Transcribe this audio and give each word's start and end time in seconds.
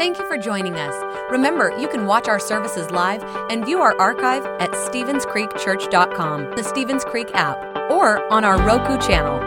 Thank 0.00 0.16
you 0.18 0.26
for 0.26 0.38
joining 0.38 0.76
us. 0.76 0.94
Remember, 1.30 1.78
you 1.78 1.86
can 1.86 2.06
watch 2.06 2.26
our 2.26 2.40
services 2.40 2.90
live 2.90 3.22
and 3.50 3.66
view 3.66 3.80
our 3.80 3.94
archive 4.00 4.46
at 4.58 4.70
StevensCreekChurch.com, 4.70 6.56
the 6.56 6.64
Stevens 6.64 7.04
Creek 7.04 7.28
app, 7.34 7.62
or 7.90 8.26
on 8.32 8.42
our 8.42 8.56
Roku 8.62 8.96
channel. 9.06 9.38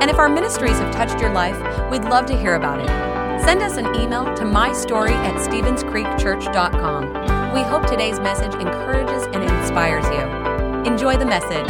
And 0.00 0.08
if 0.08 0.16
our 0.16 0.28
ministries 0.28 0.78
have 0.78 0.94
touched 0.94 1.20
your 1.20 1.32
life, 1.32 1.58
we'd 1.90 2.04
love 2.04 2.26
to 2.26 2.38
hear 2.38 2.54
about 2.54 2.78
it. 2.78 2.86
Send 3.42 3.62
us 3.62 3.78
an 3.78 3.86
email 3.96 4.32
to 4.36 4.44
mystory 4.44 5.10
at 5.10 5.34
StevensCreekChurch.com. 5.34 7.52
We 7.52 7.62
hope 7.62 7.84
today's 7.88 8.20
message 8.20 8.54
encourages 8.54 9.24
and 9.34 9.42
inspires 9.42 10.04
you. 10.04 10.20
Enjoy 10.88 11.16
the 11.16 11.26
message. 11.26 11.66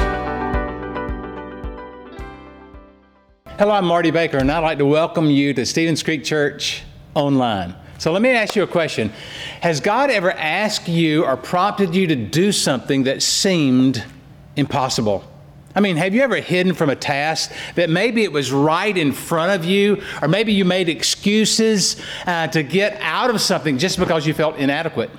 Hello, 3.58 3.72
I'm 3.72 3.86
Marty 3.86 4.10
Baker, 4.10 4.36
and 4.36 4.52
I'd 4.52 4.58
like 4.58 4.76
to 4.76 4.84
welcome 4.84 5.30
you 5.30 5.54
to 5.54 5.64
Stevens 5.64 6.02
Creek 6.02 6.22
Church 6.22 6.82
Online. 7.14 7.74
So 8.00 8.12
let 8.12 8.22
me 8.22 8.30
ask 8.30 8.56
you 8.56 8.62
a 8.62 8.66
question. 8.66 9.12
Has 9.60 9.78
God 9.78 10.10
ever 10.10 10.32
asked 10.32 10.88
you 10.88 11.26
or 11.26 11.36
prompted 11.36 11.94
you 11.94 12.06
to 12.06 12.16
do 12.16 12.50
something 12.50 13.02
that 13.02 13.22
seemed 13.22 14.02
impossible? 14.56 15.22
I 15.74 15.80
mean, 15.80 15.96
have 15.96 16.14
you 16.14 16.22
ever 16.22 16.36
hidden 16.36 16.72
from 16.72 16.88
a 16.88 16.96
task 16.96 17.52
that 17.74 17.90
maybe 17.90 18.24
it 18.24 18.32
was 18.32 18.52
right 18.52 18.96
in 18.96 19.12
front 19.12 19.52
of 19.52 19.66
you, 19.66 20.02
or 20.22 20.28
maybe 20.28 20.54
you 20.54 20.64
made 20.64 20.88
excuses 20.88 22.00
uh, 22.26 22.46
to 22.46 22.62
get 22.62 22.98
out 23.02 23.28
of 23.28 23.38
something 23.38 23.76
just 23.76 23.98
because 23.98 24.26
you 24.26 24.32
felt 24.32 24.56
inadequate? 24.56 25.10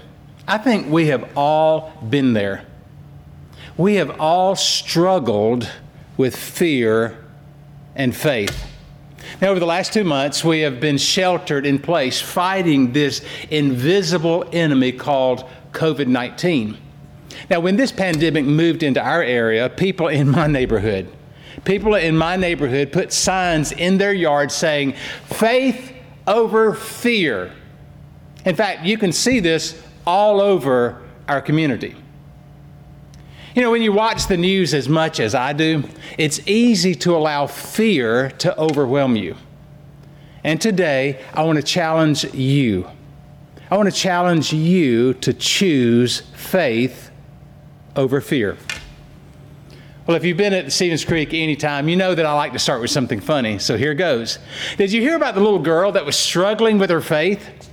I 0.48 0.58
think 0.58 0.90
we 0.90 1.06
have 1.06 1.38
all 1.38 1.94
been 2.10 2.34
there. 2.34 2.66
We 3.78 3.96
have 3.96 4.20
all 4.20 4.56
struggled 4.56 5.70
with 6.18 6.36
fear 6.36 7.24
and 7.96 8.16
faith. 8.16 8.71
Now, 9.42 9.48
over 9.50 9.60
the 9.60 9.66
last 9.66 9.92
two 9.92 10.04
months, 10.04 10.44
we 10.44 10.60
have 10.60 10.80
been 10.80 11.00
sheltered 11.00 11.66
in 11.66 11.80
place 11.80 12.22
fighting 12.22 12.94
this 12.94 13.26
invisible 13.50 14.48
enemy 14.54 14.92
called 14.92 15.50
COVID 15.72 16.06
19. 16.06 16.78
Now, 17.50 17.60
when 17.60 17.76
this 17.76 17.92
pandemic 17.92 18.46
moved 18.46 18.84
into 18.84 19.02
our 19.02 19.24
area, 19.24 19.68
people 19.68 20.10
in 20.10 20.30
my 20.30 20.46
neighborhood, 20.46 21.10
people 21.64 21.96
in 21.96 22.16
my 22.16 22.36
neighborhood 22.36 22.92
put 22.92 23.12
signs 23.12 23.72
in 23.72 23.98
their 23.98 24.14
yard 24.14 24.52
saying, 24.52 24.94
faith 25.26 25.92
over 26.28 26.76
fear. 26.76 27.52
In 28.46 28.56
fact, 28.56 28.86
you 28.86 28.98
can 29.00 29.12
see 29.12 29.40
this 29.40 29.82
all 30.06 30.40
over 30.40 31.02
our 31.28 31.42
community. 31.42 31.96
You 33.54 33.62
know, 33.62 33.72
when 33.72 33.82
you 33.82 33.92
watch 33.92 34.28
the 34.28 34.38
news 34.38 34.74
as 34.74 34.88
much 34.88 35.20
as 35.20 35.36
I 35.36 35.52
do, 35.52 35.84
it's 36.18 36.40
easy 36.48 36.96
to 36.96 37.16
allow 37.16 37.48
fear 37.48 38.32
to 38.32 38.58
overwhelm 38.58 39.18
you. 39.18 39.36
And 40.44 40.60
today, 40.62 41.22
I 41.34 41.44
want 41.44 41.58
to 41.58 41.64
challenge 41.64 42.24
you. 42.34 42.88
I 43.70 43.76
want 43.76 43.94
to 43.94 43.96
challenge 43.96 44.54
you 44.54 45.16
to 45.16 45.34
choose 45.34 46.22
faith 46.34 47.12
over 47.96 48.22
fear. 48.22 48.58
Well, 50.08 50.16
if 50.16 50.24
you've 50.24 50.38
been 50.38 50.54
at 50.54 50.72
Stevens 50.72 51.04
Creek 51.04 51.34
any 51.34 51.56
time, 51.58 51.90
you 51.90 51.96
know 51.96 52.16
that 52.16 52.26
I 52.26 52.34
like 52.34 52.54
to 52.54 52.60
start 52.60 52.82
with 52.82 52.90
something 52.90 53.20
funny. 53.20 53.60
So 53.60 53.78
here 53.78 53.94
goes. 53.94 54.40
Did 54.78 54.94
you 54.94 55.02
hear 55.02 55.16
about 55.16 55.36
the 55.36 55.42
little 55.42 55.60
girl 55.60 55.92
that 55.92 56.06
was 56.06 56.18
struggling 56.18 56.80
with 56.80 56.90
her 56.90 57.02
faith? 57.02 57.71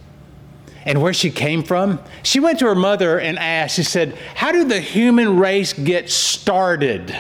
And 0.89 1.03
where 1.03 1.13
she 1.13 1.31
came 1.31 1.63
from. 1.63 2.01
She 2.23 2.41
went 2.41 2.61
to 2.61 2.65
her 2.65 2.75
mother 2.75 3.21
and 3.21 3.39
asked, 3.39 3.77
she 3.77 3.83
said, 3.83 4.17
How 4.35 4.53
did 4.53 4.71
the 4.71 4.81
human 4.81 5.39
race 5.39 5.75
get 5.75 6.09
started? 6.09 7.15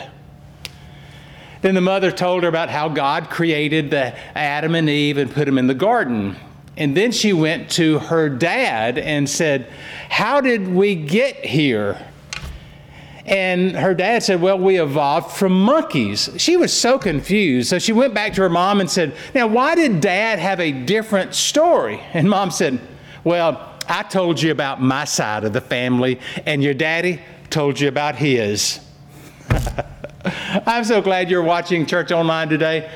Then 1.60 1.74
the 1.74 1.82
mother 1.82 2.10
told 2.10 2.44
her 2.44 2.48
about 2.48 2.70
how 2.70 2.88
God 2.88 3.28
created 3.28 3.90
the 3.90 4.16
Adam 4.34 4.74
and 4.74 4.88
Eve 4.88 5.18
and 5.18 5.30
put 5.30 5.44
them 5.44 5.58
in 5.58 5.66
the 5.66 5.74
garden. 5.74 6.36
And 6.78 6.96
then 6.96 7.12
she 7.12 7.34
went 7.34 7.70
to 7.72 7.98
her 7.98 8.30
dad 8.30 8.96
and 8.96 9.28
said, 9.28 9.70
How 10.08 10.40
did 10.40 10.66
we 10.66 10.94
get 10.94 11.44
here? 11.44 12.02
And 13.26 13.76
her 13.76 13.92
dad 13.92 14.22
said, 14.22 14.40
Well, 14.40 14.58
we 14.58 14.80
evolved 14.80 15.32
from 15.32 15.52
monkeys. 15.52 16.30
She 16.38 16.56
was 16.56 16.72
so 16.72 16.98
confused. 16.98 17.68
So 17.68 17.78
she 17.78 17.92
went 17.92 18.14
back 18.14 18.32
to 18.34 18.40
her 18.40 18.48
mom 18.48 18.80
and 18.80 18.90
said, 18.90 19.14
Now, 19.34 19.46
why 19.46 19.74
did 19.74 20.00
dad 20.00 20.38
have 20.38 20.58
a 20.58 20.72
different 20.72 21.34
story? 21.34 22.00
And 22.14 22.30
mom 22.30 22.50
said, 22.50 22.80
well, 23.28 23.74
I 23.86 24.04
told 24.04 24.40
you 24.40 24.50
about 24.50 24.80
my 24.80 25.04
side 25.04 25.44
of 25.44 25.52
the 25.52 25.60
family, 25.60 26.18
and 26.46 26.64
your 26.64 26.72
daddy 26.72 27.20
told 27.50 27.78
you 27.78 27.86
about 27.86 28.16
his. 28.16 28.80
I'm 30.66 30.82
so 30.84 31.02
glad 31.02 31.30
you're 31.30 31.42
watching 31.42 31.84
Church 31.84 32.10
Online 32.10 32.48
today. 32.48 32.90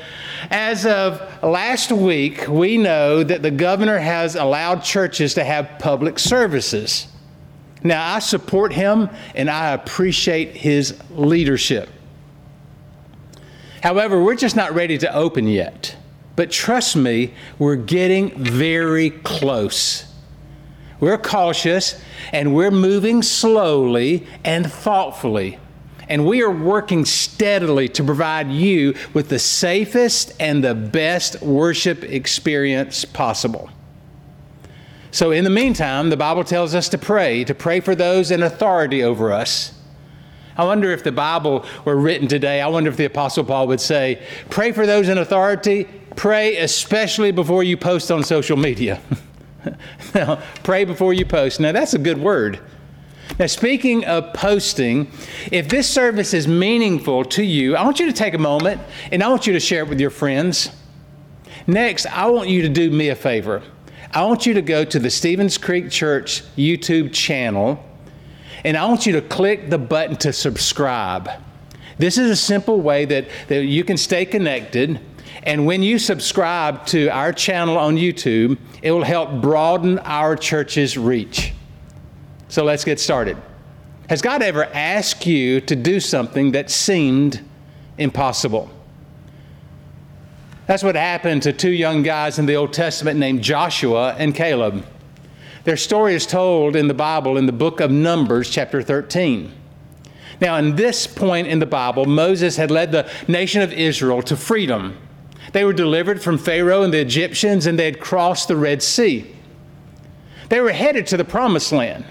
As 0.49 0.87
of 0.87 1.21
last 1.43 1.91
week, 1.91 2.47
we 2.47 2.79
know 2.79 3.23
that 3.23 3.43
the 3.43 3.51
governor 3.51 3.99
has 3.99 4.35
allowed 4.35 4.83
churches 4.83 5.35
to 5.35 5.43
have 5.43 5.69
public 5.77 6.17
services. 6.17 7.05
Now, 7.83 8.15
I 8.15 8.17
support 8.17 8.73
him 8.73 9.11
and 9.35 9.51
I 9.51 9.73
appreciate 9.73 10.57
his 10.57 10.99
leadership. 11.11 11.89
However, 13.83 14.19
we're 14.19 14.33
just 14.33 14.55
not 14.55 14.73
ready 14.73 14.97
to 14.97 15.13
open 15.13 15.47
yet. 15.47 15.95
But 16.35 16.49
trust 16.49 16.95
me, 16.95 17.35
we're 17.59 17.75
getting 17.75 18.31
very 18.43 19.11
close. 19.11 20.07
We're 20.99 21.17
cautious 21.17 22.01
and 22.31 22.55
we're 22.55 22.71
moving 22.71 23.21
slowly 23.21 24.27
and 24.43 24.71
thoughtfully. 24.71 25.59
And 26.09 26.25
we 26.25 26.43
are 26.43 26.51
working 26.51 27.05
steadily 27.05 27.87
to 27.89 28.03
provide 28.03 28.51
you 28.51 28.93
with 29.13 29.29
the 29.29 29.39
safest 29.39 30.33
and 30.39 30.63
the 30.63 30.75
best 30.75 31.41
worship 31.41 32.03
experience 32.03 33.05
possible. 33.05 33.69
So, 35.11 35.31
in 35.31 35.43
the 35.43 35.49
meantime, 35.49 36.09
the 36.09 36.17
Bible 36.17 36.43
tells 36.43 36.73
us 36.73 36.89
to 36.89 36.97
pray, 36.97 37.43
to 37.43 37.53
pray 37.53 37.79
for 37.79 37.95
those 37.95 38.31
in 38.31 38.41
authority 38.41 39.03
over 39.03 39.31
us. 39.31 39.71
I 40.57 40.65
wonder 40.65 40.91
if 40.91 41.03
the 41.03 41.11
Bible 41.11 41.65
were 41.85 41.95
written 41.95 42.27
today, 42.27 42.61
I 42.61 42.67
wonder 42.67 42.89
if 42.89 42.97
the 42.97 43.05
Apostle 43.05 43.43
Paul 43.43 43.67
would 43.67 43.81
say, 43.81 44.23
Pray 44.49 44.71
for 44.71 44.85
those 44.85 45.09
in 45.09 45.17
authority, 45.17 45.87
pray 46.15 46.57
especially 46.57 47.31
before 47.31 47.63
you 47.63 47.77
post 47.77 48.11
on 48.11 48.23
social 48.23 48.57
media. 48.57 49.01
now, 50.15 50.41
pray 50.63 50.85
before 50.85 51.13
you 51.13 51.25
post. 51.25 51.59
Now, 51.59 51.71
that's 51.71 51.93
a 51.93 51.99
good 51.99 52.17
word. 52.17 52.59
Now, 53.39 53.47
speaking 53.47 54.05
of 54.05 54.33
posting, 54.33 55.11
if 55.51 55.69
this 55.69 55.89
service 55.89 56.33
is 56.33 56.47
meaningful 56.47 57.23
to 57.25 57.43
you, 57.43 57.75
I 57.75 57.83
want 57.83 57.99
you 57.99 58.05
to 58.05 58.13
take 58.13 58.33
a 58.33 58.39
moment 58.39 58.81
and 59.11 59.23
I 59.23 59.29
want 59.29 59.47
you 59.47 59.53
to 59.53 59.59
share 59.59 59.83
it 59.83 59.89
with 59.89 59.99
your 59.99 60.09
friends. 60.09 60.69
Next, 61.65 62.05
I 62.05 62.27
want 62.27 62.49
you 62.49 62.61
to 62.63 62.69
do 62.69 62.91
me 62.91 63.09
a 63.09 63.15
favor. 63.15 63.63
I 64.11 64.25
want 64.25 64.45
you 64.45 64.53
to 64.53 64.61
go 64.61 64.85
to 64.85 64.99
the 64.99 65.09
Stevens 65.09 65.57
Creek 65.57 65.89
Church 65.89 66.43
YouTube 66.55 67.13
channel 67.13 67.83
and 68.63 68.77
I 68.77 68.85
want 68.85 69.05
you 69.05 69.13
to 69.13 69.21
click 69.21 69.69
the 69.69 69.77
button 69.77 70.15
to 70.17 70.31
subscribe. 70.31 71.29
This 71.97 72.17
is 72.17 72.29
a 72.29 72.35
simple 72.35 72.81
way 72.81 73.05
that, 73.05 73.27
that 73.47 73.65
you 73.65 73.83
can 73.83 73.97
stay 73.97 74.25
connected 74.25 74.99
and 75.43 75.65
when 75.65 75.83
you 75.83 75.99
subscribe 75.99 76.85
to 76.87 77.09
our 77.09 77.33
channel 77.33 77.77
on 77.77 77.97
YouTube, 77.97 78.57
it 78.81 78.91
will 78.91 79.03
help 79.03 79.41
broaden 79.41 79.99
our 79.99 80.37
church's 80.37 80.97
reach. 80.97 81.53
So 82.47 82.63
let's 82.63 82.85
get 82.85 82.99
started. 82.99 83.37
Has 84.07 84.21
God 84.21 84.41
ever 84.41 84.65
asked 84.65 85.25
you 85.25 85.59
to 85.61 85.75
do 85.75 85.99
something 85.99 86.53
that 86.53 86.69
seemed 86.69 87.43
impossible? 87.97 88.69
That's 90.65 90.83
what 90.83 90.95
happened 90.95 91.43
to 91.43 91.51
two 91.51 91.71
young 91.71 92.03
guys 92.03 92.39
in 92.39 92.45
the 92.45 92.55
Old 92.55 92.71
Testament 92.71 93.19
named 93.19 93.41
Joshua 93.41 94.15
and 94.17 94.33
Caleb. 94.33 94.85
Their 95.65 95.77
story 95.77 96.15
is 96.15 96.25
told 96.25 96.77
in 96.77 96.87
the 96.87 96.93
Bible 96.93 97.37
in 97.37 97.47
the 97.47 97.51
book 97.51 97.81
of 97.81 97.91
Numbers, 97.91 98.49
chapter 98.49 98.81
13. 98.81 99.51
Now, 100.39 100.55
in 100.57 100.75
this 100.75 101.05
point 101.05 101.47
in 101.47 101.59
the 101.59 101.65
Bible, 101.65 102.05
Moses 102.05 102.55
had 102.55 102.71
led 102.71 102.93
the 102.93 103.09
nation 103.27 103.61
of 103.61 103.73
Israel 103.73 104.21
to 104.23 104.37
freedom 104.37 104.97
they 105.53 105.63
were 105.63 105.73
delivered 105.73 106.21
from 106.21 106.37
Pharaoh 106.37 106.81
and 106.81 106.93
the 106.93 106.99
Egyptians, 106.99 107.67
and 107.67 107.77
they 107.79 107.85
had 107.85 107.99
crossed 107.99 108.47
the 108.47 108.55
Red 108.55 108.81
Sea. 108.83 109.31
They 110.49 110.59
were 110.59 110.71
headed 110.71 111.07
to 111.07 111.17
the 111.17 111.23
Promised 111.23 111.71
Land. 111.71 112.05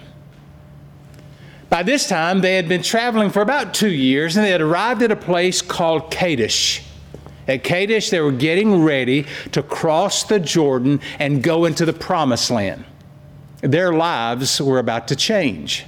By 1.69 1.83
this 1.83 2.09
time, 2.09 2.41
they 2.41 2.55
had 2.55 2.69
been 2.69 2.83
traveling 2.83 3.31
for 3.31 3.43
about 3.43 3.75
two 3.75 3.91
years, 3.91 4.37
and 4.37 4.47
they 4.47 4.51
had 4.51 4.61
arrived 4.61 5.03
at 5.03 5.11
a 5.11 5.17
place 5.17 5.61
called 5.61 6.11
Kadesh. 6.11 6.85
At 7.49 7.65
Kadesh, 7.65 8.11
they 8.11 8.21
were 8.21 8.31
getting 8.31 8.83
ready 8.83 9.27
to 9.51 9.63
cross 9.63 10.23
the 10.23 10.39
Jordan 10.39 11.01
and 11.19 11.43
go 11.43 11.65
into 11.65 11.85
the 11.85 11.93
Promised 11.93 12.51
Land. 12.51 12.85
Their 13.61 13.93
lives 13.93 14.61
were 14.63 14.79
about 14.79 15.09
to 15.09 15.17
change. 15.17 15.85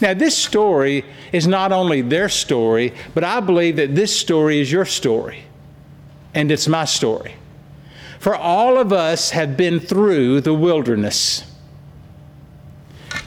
Now, 0.00 0.14
this 0.14 0.36
story 0.38 1.04
is 1.32 1.48
not 1.48 1.72
only 1.72 2.02
their 2.02 2.28
story, 2.28 2.94
but 3.14 3.24
I 3.24 3.40
believe 3.40 3.76
that 3.76 3.96
this 3.96 4.16
story 4.16 4.60
is 4.60 4.70
your 4.70 4.84
story 4.84 5.44
and 6.34 6.50
it's 6.50 6.68
my 6.68 6.84
story. 6.84 7.34
For 8.18 8.36
all 8.36 8.78
of 8.78 8.92
us 8.92 9.30
have 9.30 9.56
been 9.56 9.80
through 9.80 10.42
the 10.42 10.54
wilderness. 10.54 11.44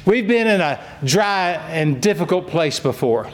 We've 0.05 0.27
been 0.27 0.47
in 0.47 0.61
a 0.61 0.79
dry 1.03 1.51
and 1.69 2.01
difficult 2.01 2.47
place 2.47 2.79
before. 2.79 3.29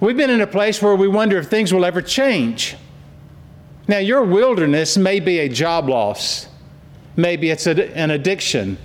We've 0.00 0.16
been 0.16 0.30
in 0.30 0.40
a 0.40 0.46
place 0.46 0.82
where 0.82 0.96
we 0.96 1.08
wonder 1.08 1.38
if 1.38 1.48
things 1.48 1.72
will 1.72 1.84
ever 1.84 2.02
change. 2.02 2.76
Now, 3.88 3.98
your 3.98 4.24
wilderness 4.24 4.96
may 4.96 5.20
be 5.20 5.38
a 5.38 5.48
job 5.48 5.88
loss. 5.88 6.48
Maybe 7.16 7.50
it's 7.50 7.66
a, 7.66 7.96
an 7.96 8.10
addiction. 8.10 8.78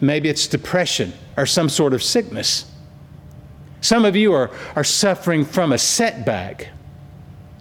Maybe 0.00 0.28
it's 0.28 0.46
depression 0.46 1.12
or 1.36 1.46
some 1.46 1.68
sort 1.68 1.92
of 1.92 2.02
sickness. 2.02 2.70
Some 3.80 4.04
of 4.04 4.16
you 4.16 4.32
are, 4.32 4.50
are 4.74 4.84
suffering 4.84 5.44
from 5.44 5.72
a 5.72 5.78
setback 5.78 6.68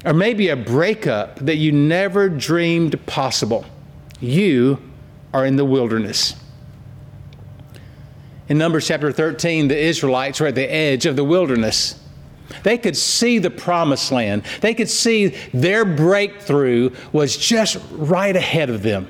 or 0.05 0.13
maybe 0.13 0.49
a 0.49 0.55
breakup 0.55 1.38
that 1.39 1.55
you 1.57 1.71
never 1.71 2.29
dreamed 2.29 3.03
possible. 3.05 3.65
You 4.19 4.81
are 5.33 5.45
in 5.45 5.55
the 5.55 5.65
wilderness. 5.65 6.35
In 8.49 8.57
Numbers 8.57 8.88
chapter 8.88 9.11
13, 9.11 9.67
the 9.67 9.77
Israelites 9.77 10.39
were 10.39 10.47
at 10.47 10.55
the 10.55 10.71
edge 10.71 11.05
of 11.05 11.15
the 11.15 11.23
wilderness. 11.23 11.99
They 12.63 12.77
could 12.77 12.95
see 12.95 13.39
the 13.39 13.49
promised 13.49 14.11
land. 14.11 14.44
They 14.61 14.73
could 14.73 14.89
see 14.89 15.27
their 15.53 15.83
breakthrough 15.83 16.91
was 17.11 17.35
just 17.35 17.77
right 17.91 18.35
ahead 18.35 18.69
of 18.69 18.83
them. 18.83 19.07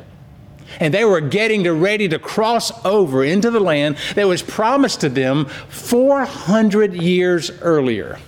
And 0.79 0.93
they 0.93 1.05
were 1.05 1.21
getting 1.21 1.63
to 1.63 1.73
ready 1.73 2.07
to 2.09 2.19
cross 2.19 2.71
over 2.85 3.23
into 3.23 3.51
the 3.51 3.59
land 3.59 3.97
that 4.15 4.27
was 4.27 4.41
promised 4.41 5.01
to 5.01 5.09
them 5.09 5.45
400 5.45 6.93
years 6.95 7.51
earlier. 7.61 8.19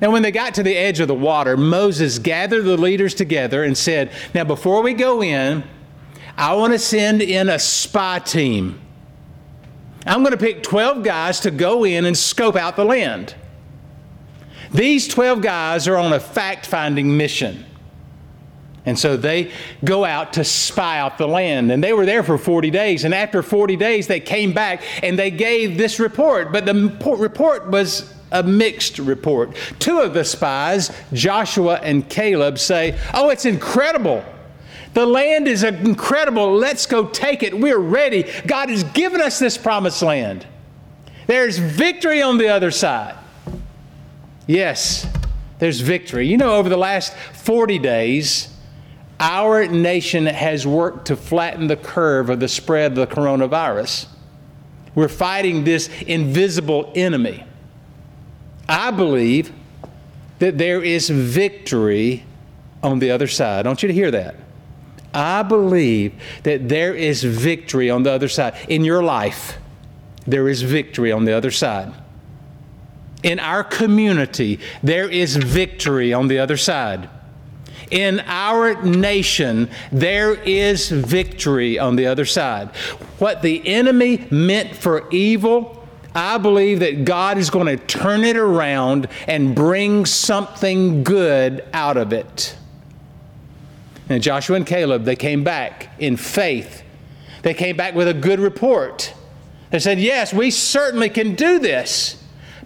Now, 0.00 0.10
when 0.10 0.22
they 0.22 0.30
got 0.30 0.54
to 0.54 0.62
the 0.62 0.76
edge 0.76 1.00
of 1.00 1.08
the 1.08 1.14
water, 1.14 1.56
Moses 1.56 2.18
gathered 2.18 2.64
the 2.64 2.76
leaders 2.76 3.14
together 3.14 3.64
and 3.64 3.76
said, 3.76 4.10
Now, 4.34 4.44
before 4.44 4.82
we 4.82 4.94
go 4.94 5.22
in, 5.22 5.62
I 6.36 6.54
want 6.54 6.72
to 6.72 6.78
send 6.78 7.20
in 7.20 7.50
a 7.50 7.58
spy 7.58 8.18
team. 8.18 8.80
I'm 10.06 10.20
going 10.20 10.32
to 10.32 10.38
pick 10.38 10.62
12 10.62 11.02
guys 11.02 11.40
to 11.40 11.50
go 11.50 11.84
in 11.84 12.06
and 12.06 12.16
scope 12.16 12.56
out 12.56 12.76
the 12.76 12.84
land. 12.84 13.34
These 14.72 15.08
12 15.08 15.42
guys 15.42 15.86
are 15.86 15.96
on 15.96 16.12
a 16.12 16.20
fact 16.20 16.66
finding 16.66 17.16
mission. 17.16 17.66
And 18.86 18.98
so 18.98 19.18
they 19.18 19.52
go 19.84 20.06
out 20.06 20.32
to 20.34 20.44
spy 20.44 20.98
out 20.98 21.18
the 21.18 21.28
land. 21.28 21.70
And 21.70 21.84
they 21.84 21.92
were 21.92 22.06
there 22.06 22.22
for 22.22 22.38
40 22.38 22.70
days. 22.70 23.04
And 23.04 23.12
after 23.12 23.42
40 23.42 23.76
days, 23.76 24.06
they 24.06 24.20
came 24.20 24.54
back 24.54 24.82
and 25.02 25.18
they 25.18 25.30
gave 25.30 25.76
this 25.76 26.00
report. 26.00 26.50
But 26.50 26.64
the 26.64 26.96
report 27.18 27.68
was 27.68 28.14
a 28.30 28.42
mixed 28.42 28.98
report. 28.98 29.56
Two 29.78 30.00
of 30.00 30.14
the 30.14 30.24
spies, 30.24 30.90
Joshua 31.12 31.80
and 31.82 32.08
Caleb, 32.08 32.58
say, 32.58 32.98
Oh, 33.12 33.30
it's 33.30 33.44
incredible. 33.44 34.24
The 34.94 35.06
land 35.06 35.46
is 35.46 35.62
incredible. 35.62 36.54
Let's 36.54 36.86
go 36.86 37.06
take 37.06 37.42
it. 37.42 37.58
We're 37.58 37.78
ready. 37.78 38.24
God 38.46 38.70
has 38.70 38.82
given 38.84 39.20
us 39.20 39.38
this 39.38 39.56
promised 39.56 40.02
land. 40.02 40.46
There's 41.26 41.58
victory 41.58 42.22
on 42.22 42.38
the 42.38 42.48
other 42.48 42.72
side. 42.72 43.16
Yes, 44.48 45.06
there's 45.60 45.80
victory. 45.80 46.26
You 46.26 46.36
know, 46.38 46.56
over 46.56 46.68
the 46.68 46.76
last 46.76 47.14
40 47.14 47.78
days, 47.78 48.48
our 49.20 49.66
nation 49.68 50.26
has 50.26 50.66
worked 50.66 51.06
to 51.06 51.16
flatten 51.16 51.68
the 51.68 51.76
curve 51.76 52.30
of 52.30 52.40
the 52.40 52.48
spread 52.48 52.92
of 52.92 52.96
the 52.96 53.14
coronavirus. 53.14 54.06
We're 54.94 55.08
fighting 55.08 55.62
this 55.62 55.88
invisible 56.02 56.90
enemy. 56.96 57.44
I 58.70 58.92
believe 58.92 59.52
that 60.38 60.56
there 60.56 60.80
is 60.80 61.10
victory 61.10 62.24
on 62.84 63.00
the 63.00 63.10
other 63.10 63.26
side. 63.26 63.66
I 63.66 63.68
want 63.68 63.82
you 63.82 63.88
to 63.88 63.94
hear 63.94 64.12
that. 64.12 64.36
I 65.12 65.42
believe 65.42 66.14
that 66.44 66.68
there 66.68 66.94
is 66.94 67.24
victory 67.24 67.90
on 67.90 68.04
the 68.04 68.12
other 68.12 68.28
side. 68.28 68.54
In 68.68 68.84
your 68.84 69.02
life, 69.02 69.58
there 70.24 70.48
is 70.48 70.62
victory 70.62 71.10
on 71.10 71.24
the 71.24 71.32
other 71.32 71.50
side. 71.50 71.92
In 73.24 73.40
our 73.40 73.64
community, 73.64 74.60
there 74.84 75.10
is 75.10 75.36
victory 75.36 76.12
on 76.12 76.28
the 76.28 76.38
other 76.38 76.56
side. 76.56 77.10
In 77.90 78.20
our 78.20 78.80
nation, 78.82 79.68
there 79.90 80.34
is 80.34 80.90
victory 80.90 81.76
on 81.76 81.96
the 81.96 82.06
other 82.06 82.24
side. 82.24 82.68
What 83.18 83.42
the 83.42 83.66
enemy 83.66 84.28
meant 84.30 84.76
for 84.76 85.08
evil, 85.10 85.79
I 86.14 86.38
believe 86.38 86.80
that 86.80 87.04
God 87.04 87.38
is 87.38 87.50
going 87.50 87.66
to 87.66 87.76
turn 87.76 88.24
it 88.24 88.36
around 88.36 89.08
and 89.28 89.54
bring 89.54 90.06
something 90.06 91.04
good 91.04 91.64
out 91.72 91.96
of 91.96 92.12
it. 92.12 92.56
And 94.08 94.22
Joshua 94.22 94.56
and 94.56 94.66
Caleb, 94.66 95.04
they 95.04 95.14
came 95.14 95.44
back 95.44 95.88
in 96.00 96.16
faith. 96.16 96.82
They 97.42 97.54
came 97.54 97.76
back 97.76 97.94
with 97.94 98.08
a 98.08 98.14
good 98.14 98.40
report. 98.40 99.14
They 99.70 99.78
said, 99.78 100.00
Yes, 100.00 100.34
we 100.34 100.50
certainly 100.50 101.08
can 101.08 101.36
do 101.36 101.60
this. 101.60 102.16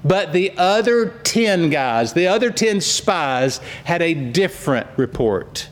But 0.03 0.33
the 0.33 0.53
other 0.57 1.09
10 1.09 1.71
guys, 1.71 2.13
the 2.13 2.29
other 2.29 2.51
10 2.51 2.81
spies, 2.81 3.59
had 3.85 4.03
a 4.03 4.15
different 4.15 4.87
report. 4.97 5.69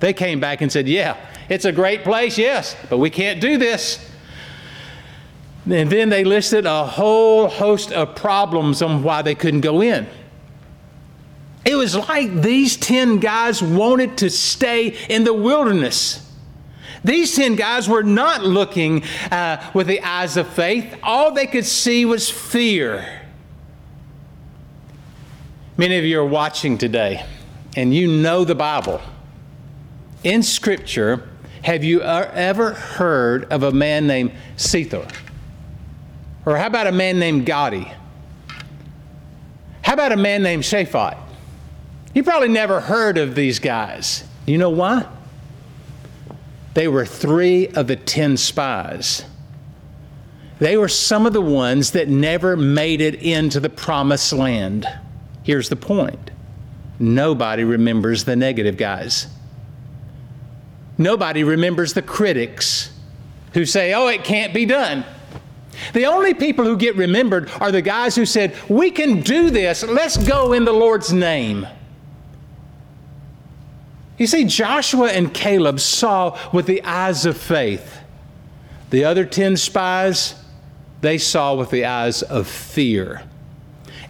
They 0.00 0.12
came 0.12 0.40
back 0.40 0.60
and 0.60 0.70
said, 0.70 0.88
Yeah, 0.88 1.16
it's 1.48 1.64
a 1.64 1.72
great 1.72 2.02
place, 2.02 2.36
yes, 2.36 2.76
but 2.90 2.98
we 2.98 3.10
can't 3.10 3.40
do 3.40 3.58
this. 3.58 4.08
And 5.64 5.90
then 5.90 6.08
they 6.08 6.24
listed 6.24 6.66
a 6.66 6.84
whole 6.84 7.48
host 7.48 7.92
of 7.92 8.16
problems 8.16 8.82
on 8.82 9.02
why 9.02 9.22
they 9.22 9.34
couldn't 9.34 9.60
go 9.60 9.80
in. 9.80 10.06
It 11.64 11.76
was 11.76 11.94
like 11.94 12.42
these 12.42 12.76
10 12.76 13.18
guys 13.18 13.62
wanted 13.62 14.18
to 14.18 14.30
stay 14.30 14.96
in 15.08 15.22
the 15.24 15.32
wilderness. 15.32 16.28
These 17.04 17.36
10 17.36 17.56
guys 17.56 17.88
were 17.88 18.02
not 18.02 18.44
looking 18.44 19.04
uh, 19.30 19.70
with 19.72 19.86
the 19.86 20.00
eyes 20.00 20.36
of 20.36 20.48
faith, 20.48 20.96
all 21.02 21.32
they 21.32 21.46
could 21.46 21.66
see 21.66 22.04
was 22.04 22.28
fear. 22.28 23.20
Many 25.76 25.96
of 25.98 26.04
you 26.04 26.20
are 26.20 26.26
watching 26.26 26.78
today 26.78 27.24
and 27.76 27.94
you 27.94 28.08
know 28.08 28.44
the 28.44 28.54
Bible. 28.54 29.00
In 30.22 30.42
Scripture, 30.42 31.28
have 31.62 31.82
you 31.82 32.02
ever 32.02 32.74
heard 32.74 33.44
of 33.46 33.62
a 33.62 33.72
man 33.72 34.06
named 34.06 34.32
Sethur? 34.56 35.10
Or 36.44 36.56
how 36.56 36.66
about 36.66 36.86
a 36.86 36.92
man 36.92 37.18
named 37.18 37.46
Gadi? 37.46 37.92
How 39.82 39.94
about 39.94 40.12
a 40.12 40.16
man 40.16 40.42
named 40.42 40.62
Shaphat? 40.62 41.16
You 42.14 42.22
probably 42.22 42.48
never 42.48 42.80
heard 42.80 43.18
of 43.18 43.34
these 43.34 43.58
guys. 43.58 44.24
You 44.46 44.58
know 44.58 44.70
why? 44.70 45.06
They 46.74 46.88
were 46.88 47.06
three 47.06 47.68
of 47.68 47.86
the 47.86 47.96
ten 47.96 48.36
spies. 48.36 49.24
They 50.58 50.76
were 50.76 50.88
some 50.88 51.26
of 51.26 51.32
the 51.32 51.40
ones 51.42 51.90
that 51.92 52.08
never 52.08 52.56
made 52.56 53.00
it 53.00 53.16
into 53.16 53.60
the 53.60 53.68
promised 53.68 54.32
land. 54.32 54.86
Here's 55.42 55.68
the 55.68 55.76
point 55.76 56.30
nobody 56.98 57.64
remembers 57.64 58.24
the 58.24 58.36
negative 58.36 58.76
guys. 58.76 59.26
Nobody 60.98 61.42
remembers 61.42 61.94
the 61.94 62.02
critics 62.02 62.92
who 63.54 63.64
say, 63.64 63.92
oh, 63.92 64.06
it 64.08 64.22
can't 64.22 64.54
be 64.54 64.66
done. 64.66 65.04
The 65.92 66.06
only 66.06 66.34
people 66.34 66.64
who 66.64 66.76
get 66.76 66.96
remembered 66.96 67.50
are 67.60 67.72
the 67.72 67.82
guys 67.82 68.14
who 68.14 68.26
said, 68.26 68.56
We 68.68 68.90
can 68.90 69.20
do 69.20 69.50
this. 69.50 69.82
Let's 69.82 70.16
go 70.16 70.52
in 70.52 70.64
the 70.64 70.72
Lord's 70.72 71.12
name. 71.12 71.66
You 74.18 74.26
see, 74.26 74.44
Joshua 74.44 75.08
and 75.08 75.32
Caleb 75.32 75.80
saw 75.80 76.38
with 76.52 76.66
the 76.66 76.82
eyes 76.84 77.26
of 77.26 77.36
faith. 77.36 77.98
The 78.90 79.04
other 79.04 79.24
10 79.24 79.56
spies, 79.56 80.34
they 81.00 81.18
saw 81.18 81.54
with 81.54 81.70
the 81.70 81.86
eyes 81.86 82.22
of 82.22 82.46
fear. 82.46 83.22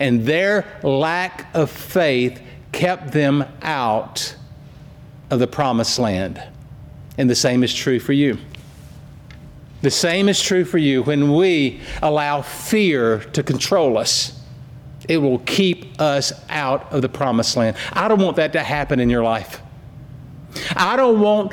And 0.00 0.26
their 0.26 0.66
lack 0.82 1.54
of 1.54 1.70
faith 1.70 2.42
kept 2.72 3.12
them 3.12 3.44
out 3.62 4.34
of 5.30 5.38
the 5.38 5.46
promised 5.46 5.98
land. 5.98 6.42
And 7.16 7.30
the 7.30 7.34
same 7.34 7.62
is 7.62 7.72
true 7.72 8.00
for 8.00 8.12
you. 8.12 8.38
The 9.82 9.90
same 9.90 10.28
is 10.28 10.40
true 10.40 10.64
for 10.64 10.78
you 10.78 11.02
when 11.02 11.34
we 11.34 11.80
allow 12.02 12.42
fear 12.42 13.18
to 13.18 13.42
control 13.42 13.98
us. 13.98 14.40
It 15.08 15.18
will 15.18 15.40
keep 15.40 16.00
us 16.00 16.32
out 16.48 16.92
of 16.92 17.02
the 17.02 17.08
promised 17.08 17.56
land. 17.56 17.76
I 17.92 18.06
don't 18.06 18.20
want 18.20 18.36
that 18.36 18.52
to 18.52 18.62
happen 18.62 19.00
in 19.00 19.10
your 19.10 19.24
life. 19.24 19.60
I 20.76 20.96
don't 20.96 21.20
want 21.20 21.52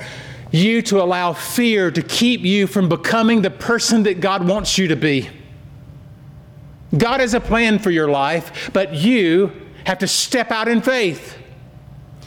you 0.52 0.82
to 0.84 1.02
allow 1.02 1.34
fear 1.34 1.90
to 1.90 2.02
keep 2.02 2.42
you 2.42 2.68
from 2.68 2.88
becoming 2.88 3.42
the 3.42 3.50
person 3.50 4.04
that 4.04 4.20
God 4.20 4.48
wants 4.48 4.78
you 4.78 4.88
to 4.90 4.96
be. 4.96 5.30
God 6.96 7.20
has 7.20 7.34
a 7.34 7.40
plan 7.40 7.80
for 7.80 7.92
your 7.92 8.10
life, 8.10 8.72
but 8.74 8.94
you 8.94 9.52
have 9.86 10.00
to 10.00 10.08
step 10.08 10.52
out 10.52 10.68
in 10.68 10.82
faith. 10.82 11.38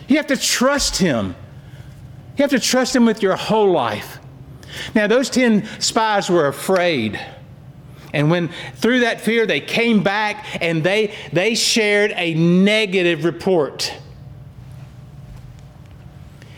You 0.09 0.17
have 0.17 0.29
to 0.29 0.37
trust 0.37 0.97
Him. 0.99 1.35
You 2.37 2.43
have 2.43 2.51
to 2.51 2.61
trust 2.61 2.95
Him 2.95 3.05
with 3.05 3.23
your 3.23 3.37
whole 3.37 3.71
life. 3.71 4.19
Now, 4.95 5.07
those 5.07 5.31
10 5.31 5.65
spies 5.81 6.31
were 6.31 6.47
afraid. 6.47 7.21
And 8.13 8.31
when 8.31 8.51
through 8.77 9.01
that 9.01 9.21
fear 9.21 9.47
they 9.47 9.61
came 9.61 10.03
back 10.03 10.63
and 10.63 10.85
they, 10.85 11.15
they 11.33 11.55
shared 11.55 12.13
a 12.17 12.35
negative 12.35 13.25
report. 13.25 13.93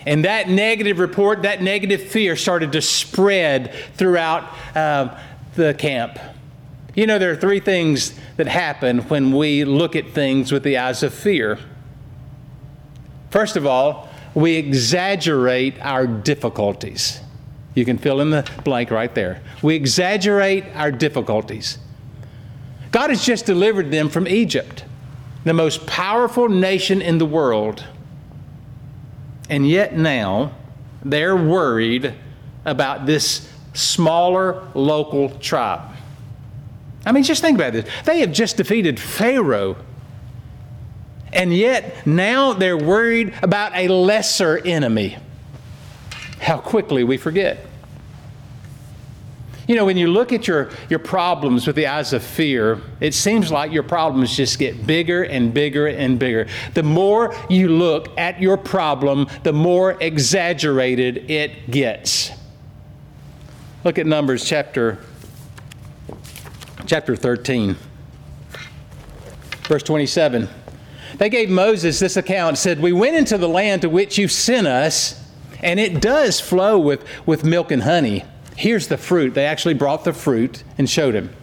And 0.06 0.24
that 0.24 0.48
negative 0.48 0.98
report, 0.98 1.42
that 1.42 1.62
negative 1.62 2.02
fear 2.02 2.36
started 2.36 2.72
to 2.72 2.82
spread 2.82 3.74
throughout 3.94 4.44
uh, 4.76 5.18
the 5.54 5.74
camp. 5.74 6.18
You 6.94 7.06
know, 7.06 7.18
there 7.18 7.30
are 7.30 7.36
three 7.36 7.60
things 7.60 8.18
that 8.36 8.46
happen 8.46 9.00
when 9.08 9.32
we 9.32 9.64
look 9.64 9.96
at 9.96 10.10
things 10.10 10.52
with 10.52 10.62
the 10.62 10.78
eyes 10.78 11.02
of 11.02 11.14
fear. 11.14 11.58
First 13.30 13.56
of 13.56 13.66
all, 13.66 14.08
we 14.34 14.56
exaggerate 14.56 15.80
our 15.80 16.06
difficulties. 16.06 17.20
You 17.74 17.84
can 17.84 17.98
fill 17.98 18.20
in 18.20 18.30
the 18.30 18.48
blank 18.64 18.90
right 18.90 19.14
there. 19.14 19.40
We 19.62 19.74
exaggerate 19.74 20.64
our 20.74 20.92
difficulties. 20.92 21.78
God 22.92 23.10
has 23.10 23.24
just 23.24 23.46
delivered 23.46 23.90
them 23.90 24.08
from 24.08 24.28
Egypt, 24.28 24.84
the 25.44 25.52
most 25.52 25.86
powerful 25.86 26.48
nation 26.48 27.02
in 27.02 27.18
the 27.18 27.26
world. 27.26 27.84
And 29.50 29.68
yet 29.68 29.96
now 29.96 30.52
they're 31.04 31.36
worried 31.36 32.14
about 32.64 33.06
this 33.06 33.50
smaller 33.74 34.68
local 34.74 35.30
tribe. 35.38 35.90
I 37.04 37.12
mean, 37.12 37.24
just 37.24 37.42
think 37.42 37.58
about 37.58 37.72
this. 37.72 37.86
They 38.04 38.20
have 38.20 38.32
just 38.32 38.56
defeated 38.56 38.98
Pharaoh. 38.98 39.76
And 41.32 41.52
yet 41.52 42.06
now 42.06 42.52
they're 42.52 42.78
worried 42.78 43.34
about 43.42 43.74
a 43.74 43.88
lesser 43.88 44.58
enemy. 44.58 45.18
How 46.40 46.58
quickly 46.58 47.04
we 47.04 47.16
forget. 47.16 47.66
You 49.66 49.76
know, 49.76 49.86
when 49.86 49.96
you 49.96 50.08
look 50.08 50.32
at 50.32 50.46
your, 50.46 50.70
your 50.90 50.98
problems 50.98 51.66
with 51.66 51.76
the 51.76 51.86
eyes 51.86 52.12
of 52.12 52.22
fear, 52.22 52.80
it 53.00 53.14
seems 53.14 53.50
like 53.50 53.72
your 53.72 53.82
problems 53.82 54.36
just 54.36 54.58
get 54.58 54.86
bigger 54.86 55.22
and 55.22 55.54
bigger 55.54 55.86
and 55.86 56.18
bigger. 56.18 56.46
The 56.74 56.82
more 56.82 57.34
you 57.48 57.68
look 57.68 58.16
at 58.18 58.40
your 58.42 58.58
problem, 58.58 59.26
the 59.42 59.54
more 59.54 59.96
exaggerated 60.02 61.30
it 61.30 61.70
gets. 61.70 62.30
Look 63.84 63.98
at 63.98 64.06
Numbers 64.06 64.44
chapter, 64.44 64.98
chapter 66.86 67.16
13, 67.16 67.76
verse 69.62 69.82
27. 69.82 70.48
They 71.16 71.30
gave 71.30 71.48
Moses 71.48 71.98
this 71.98 72.16
account, 72.18 72.58
said, 72.58 72.80
We 72.80 72.92
went 72.92 73.16
into 73.16 73.38
the 73.38 73.48
land 73.48 73.82
to 73.82 73.88
which 73.88 74.18
you 74.18 74.28
sent 74.28 74.66
us, 74.66 75.23
and 75.64 75.80
it 75.80 76.00
does 76.00 76.40
flow 76.40 76.78
with, 76.78 77.04
with 77.26 77.42
milk 77.42 77.72
and 77.72 77.82
honey. 77.82 78.24
Here's 78.54 78.86
the 78.86 78.98
fruit. 78.98 79.34
They 79.34 79.46
actually 79.46 79.74
brought 79.74 80.04
the 80.04 80.12
fruit 80.12 80.62
and 80.78 80.88
showed 80.88 81.14
him. 81.14 81.34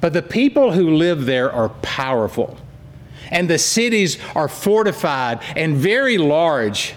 But 0.00 0.12
the 0.12 0.22
people 0.22 0.72
who 0.72 0.94
live 0.96 1.26
there 1.26 1.52
are 1.52 1.68
powerful, 1.68 2.56
and 3.30 3.50
the 3.50 3.58
cities 3.58 4.18
are 4.34 4.48
fortified 4.48 5.40
and 5.56 5.76
very 5.76 6.18
large. 6.18 6.94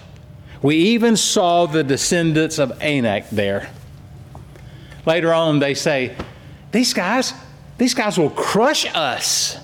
We 0.62 0.76
even 0.76 1.16
saw 1.16 1.66
the 1.66 1.84
descendants 1.84 2.58
of 2.58 2.80
Anak 2.80 3.28
there. 3.30 3.70
Later 5.04 5.34
on, 5.34 5.58
they 5.58 5.74
say, 5.74 6.16
These 6.72 6.94
guys, 6.94 7.34
these 7.76 7.94
guys 7.94 8.18
will 8.18 8.30
crush 8.30 8.86
us. 8.94 9.58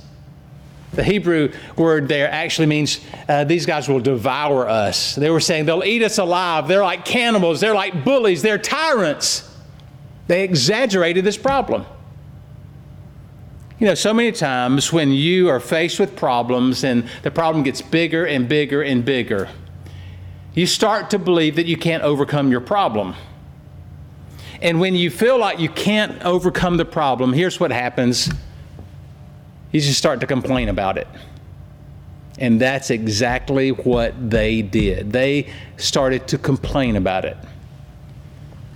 The 0.93 1.03
Hebrew 1.03 1.53
word 1.77 2.09
there 2.09 2.31
actually 2.31 2.67
means 2.67 3.01
uh, 3.29 3.45
these 3.45 3.65
guys 3.65 3.89
will 3.89 4.01
devour 4.01 4.69
us. 4.69 5.15
They 5.15 5.31
were 5.31 5.41
saying 5.41 5.65
they'll 5.65 5.85
eat 5.85 6.03
us 6.03 6.19
alive. 6.19 6.69
They're 6.69 6.85
like 6.85 7.05
cannibals. 7.05 7.61
They're 7.61 7.75
like 7.75 8.05
bullies. 8.05 8.43
They're 8.43 8.59
tyrants. 8.59 9.49
They 10.27 10.45
exaggerated 10.45 11.25
this 11.25 11.39
problem. 11.39 11.87
You 13.79 13.87
know, 13.87 13.95
so 13.95 14.13
many 14.15 14.33
times 14.33 14.93
when 14.93 15.11
you 15.11 15.49
are 15.49 15.59
faced 15.59 15.99
with 15.99 16.15
problems 16.15 16.85
and 16.85 17.09
the 17.23 17.31
problem 17.31 17.65
gets 17.65 17.83
bigger 17.83 18.27
and 18.27 18.49
bigger 18.49 18.83
and 18.83 19.05
bigger, 19.05 19.49
you 20.55 20.67
start 20.67 21.11
to 21.11 21.19
believe 21.19 21.57
that 21.57 21.67
you 21.67 21.77
can't 21.77 22.03
overcome 22.03 22.51
your 22.51 22.61
problem. 22.61 23.15
And 24.61 24.79
when 24.79 24.95
you 24.95 25.11
feel 25.11 25.39
like 25.39 25.59
you 25.59 25.69
can't 25.69 26.23
overcome 26.23 26.77
the 26.77 26.85
problem, 26.85 27.33
here's 27.33 27.59
what 27.59 27.73
happens 27.73 28.31
you 29.73 29.81
just 29.81 29.99
start 29.99 30.21
to 30.21 30.27
complain 30.27 30.69
about 30.69 30.99
it. 30.99 31.09
And 32.39 32.61
that's 32.61 32.91
exactly 32.91 33.71
what 33.71 34.31
they 34.31 34.63
did. 34.63 35.13
They 35.13 35.53
started 35.77 36.29
to 36.29 36.39
complain 36.39 36.97
about 36.97 37.25
it. 37.25 37.37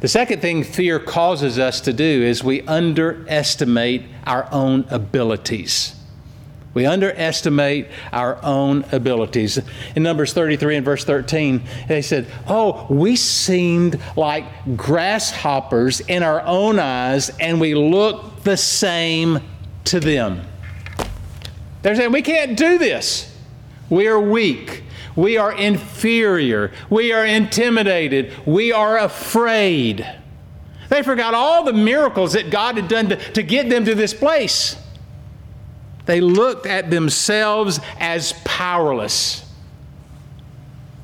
The 0.01 0.09
second 0.09 0.43
thing 0.43 0.63
fear 0.63 0.99
causes 0.99 1.59
us 1.59 1.81
to 1.83 1.93
do 1.93 2.05
is 2.05 2.45
we 2.45 2.63
underestimate 2.63 4.05
our 4.27 4.49
own 4.53 4.85
abilities. 4.91 5.95
We 6.75 6.85
underestimate 6.85 7.89
our 8.13 8.39
own 8.45 8.85
abilities. 8.93 9.59
In 9.95 10.03
Numbers 10.03 10.35
33 10.35 10.77
and 10.77 10.85
verse 10.85 11.05
13, 11.05 11.63
they 11.89 12.03
said, 12.03 12.27
Oh, 12.47 12.87
we 12.91 13.17
seemed 13.17 13.99
like 14.15 14.45
grasshoppers 14.77 16.01
in 16.01 16.23
our 16.23 16.43
own 16.43 16.79
eyes, 16.79 17.31
and 17.41 17.59
we 17.59 17.75
looked 17.75 18.45
the 18.45 18.59
same 18.59 19.41
to 19.85 20.01
them. 20.01 20.43
They're 21.87 21.95
saying, 21.95 22.11
We 22.11 22.23
can't 22.23 22.57
do 22.57 22.79
this. 22.79 23.33
We 23.91 24.09
are 24.09 24.19
weak. 24.19 24.83
We 25.15 25.37
are 25.37 25.53
inferior. 25.53 26.73
We 26.91 27.13
are 27.13 27.25
intimidated. 27.25 28.33
We 28.45 28.73
are 28.73 28.99
afraid. 28.99 30.05
They 30.89 31.05
forgot 31.05 31.33
all 31.33 31.63
the 31.63 31.73
miracles 31.73 32.33
that 32.33 32.51
God 32.51 32.75
had 32.75 32.89
done 32.89 33.11
to, 33.11 33.17
to 33.35 33.43
get 33.45 33.69
them 33.69 33.85
to 33.85 33.95
this 33.95 34.13
place. 34.13 34.75
They 36.07 36.21
looked 36.21 36.67
at 36.67 36.91
themselves 36.91 37.79
as 38.01 38.33
powerless. 38.45 39.49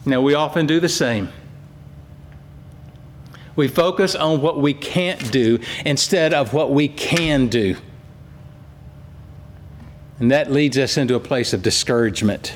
Now, 0.04 0.20
we 0.20 0.34
often 0.34 0.66
do 0.66 0.80
the 0.80 0.88
same. 0.88 1.28
We 3.54 3.68
focus 3.68 4.16
on 4.16 4.40
what 4.40 4.58
we 4.58 4.74
can't 4.74 5.30
do 5.30 5.60
instead 5.86 6.34
of 6.34 6.52
what 6.52 6.72
we 6.72 6.88
can 6.88 7.46
do. 7.46 7.76
And 10.22 10.30
that 10.30 10.52
leads 10.52 10.78
us 10.78 10.98
into 10.98 11.16
a 11.16 11.20
place 11.20 11.52
of 11.52 11.62
discouragement. 11.62 12.54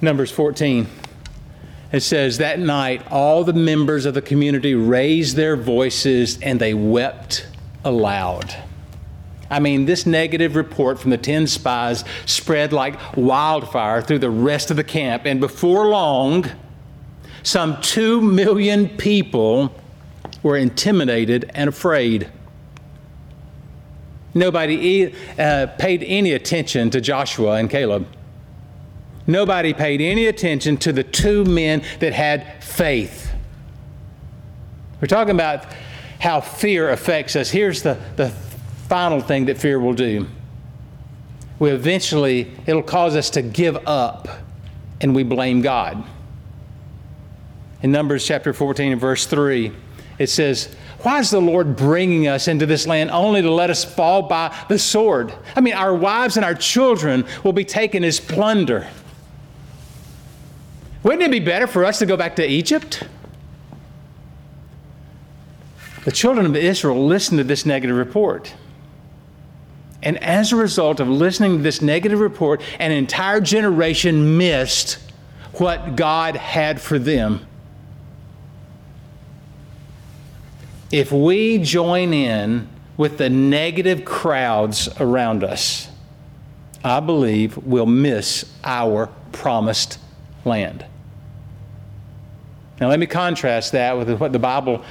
Numbers 0.00 0.30
14. 0.30 0.86
It 1.92 2.00
says, 2.00 2.38
That 2.38 2.58
night, 2.58 3.06
all 3.12 3.44
the 3.44 3.52
members 3.52 4.06
of 4.06 4.14
the 4.14 4.22
community 4.22 4.74
raised 4.74 5.36
their 5.36 5.54
voices 5.54 6.40
and 6.40 6.58
they 6.58 6.72
wept 6.72 7.46
aloud. 7.84 8.56
I 9.50 9.60
mean, 9.60 9.84
this 9.84 10.06
negative 10.06 10.56
report 10.56 10.98
from 10.98 11.10
the 11.10 11.18
10 11.18 11.46
spies 11.46 12.04
spread 12.24 12.72
like 12.72 13.14
wildfire 13.14 14.00
through 14.00 14.20
the 14.20 14.30
rest 14.30 14.70
of 14.70 14.78
the 14.78 14.84
camp. 14.84 15.26
And 15.26 15.40
before 15.40 15.88
long, 15.88 16.46
some 17.42 17.82
2 17.82 18.22
million 18.22 18.88
people 18.96 19.74
were 20.42 20.56
intimidated 20.56 21.50
and 21.54 21.68
afraid. 21.68 22.30
Nobody 24.36 25.14
uh, 25.38 25.66
paid 25.78 26.02
any 26.02 26.32
attention 26.32 26.90
to 26.90 27.00
Joshua 27.00 27.52
and 27.52 27.70
Caleb. 27.70 28.06
Nobody 29.26 29.72
paid 29.72 30.02
any 30.02 30.26
attention 30.26 30.76
to 30.76 30.92
the 30.92 31.02
two 31.02 31.46
men 31.46 31.82
that 32.00 32.12
had 32.12 32.62
faith. 32.62 33.32
We're 35.00 35.08
talking 35.08 35.34
about 35.34 35.64
how 36.20 36.42
fear 36.42 36.90
affects 36.90 37.34
us. 37.34 37.48
Here's 37.48 37.80
the, 37.80 37.98
the 38.16 38.28
final 38.88 39.22
thing 39.22 39.46
that 39.46 39.56
fear 39.56 39.80
will 39.80 39.94
do. 39.94 40.26
We 41.58 41.70
eventually, 41.70 42.52
it'll 42.66 42.82
cause 42.82 43.16
us 43.16 43.30
to 43.30 43.42
give 43.42 43.88
up 43.88 44.28
and 45.00 45.14
we 45.14 45.22
blame 45.22 45.62
God. 45.62 46.04
In 47.80 47.90
Numbers 47.90 48.26
chapter 48.26 48.52
14 48.52 48.92
and 48.92 49.00
verse 49.00 49.24
3, 49.24 49.72
it 50.18 50.28
says, 50.28 50.76
Why 51.00 51.20
is 51.20 51.30
the 51.30 51.40
Lord 51.40 51.76
bringing 51.76 52.26
us 52.26 52.48
into 52.48 52.66
this 52.66 52.86
land 52.86 53.10
only 53.10 53.42
to 53.42 53.50
let 53.50 53.70
us 53.70 53.84
fall 53.84 54.22
by 54.22 54.56
the 54.68 54.78
sword? 54.78 55.32
I 55.54 55.60
mean, 55.60 55.74
our 55.74 55.94
wives 55.94 56.36
and 56.36 56.44
our 56.44 56.54
children 56.54 57.24
will 57.44 57.52
be 57.52 57.64
taken 57.64 58.02
as 58.02 58.18
plunder. 58.18 58.88
Wouldn't 61.02 61.22
it 61.22 61.30
be 61.30 61.40
better 61.40 61.66
for 61.66 61.84
us 61.84 61.98
to 62.00 62.06
go 62.06 62.16
back 62.16 62.36
to 62.36 62.46
Egypt? 62.46 63.06
The 66.04 66.12
children 66.12 66.46
of 66.46 66.56
Israel 66.56 67.06
listened 67.06 67.38
to 67.38 67.44
this 67.44 67.66
negative 67.66 67.96
report. 67.96 68.54
And 70.02 70.22
as 70.22 70.52
a 70.52 70.56
result 70.56 71.00
of 71.00 71.08
listening 71.08 71.56
to 71.56 71.62
this 71.62 71.82
negative 71.82 72.20
report, 72.20 72.62
an 72.78 72.92
entire 72.92 73.40
generation 73.40 74.38
missed 74.38 74.98
what 75.54 75.96
God 75.96 76.36
had 76.36 76.80
for 76.80 76.98
them. 76.98 77.46
If 80.90 81.10
we 81.10 81.58
join 81.58 82.14
in 82.14 82.68
with 82.96 83.18
the 83.18 83.28
negative 83.28 84.04
crowds 84.04 84.88
around 85.00 85.42
us, 85.42 85.88
I 86.84 87.00
believe 87.00 87.56
we'll 87.58 87.86
miss 87.86 88.44
our 88.62 89.08
promised 89.32 89.98
land. 90.44 90.84
Now, 92.80 92.88
let 92.88 93.00
me 93.00 93.06
contrast 93.06 93.72
that 93.72 93.96
with 93.98 94.10
what 94.20 94.32
the 94.32 94.38
Bible 94.38 94.84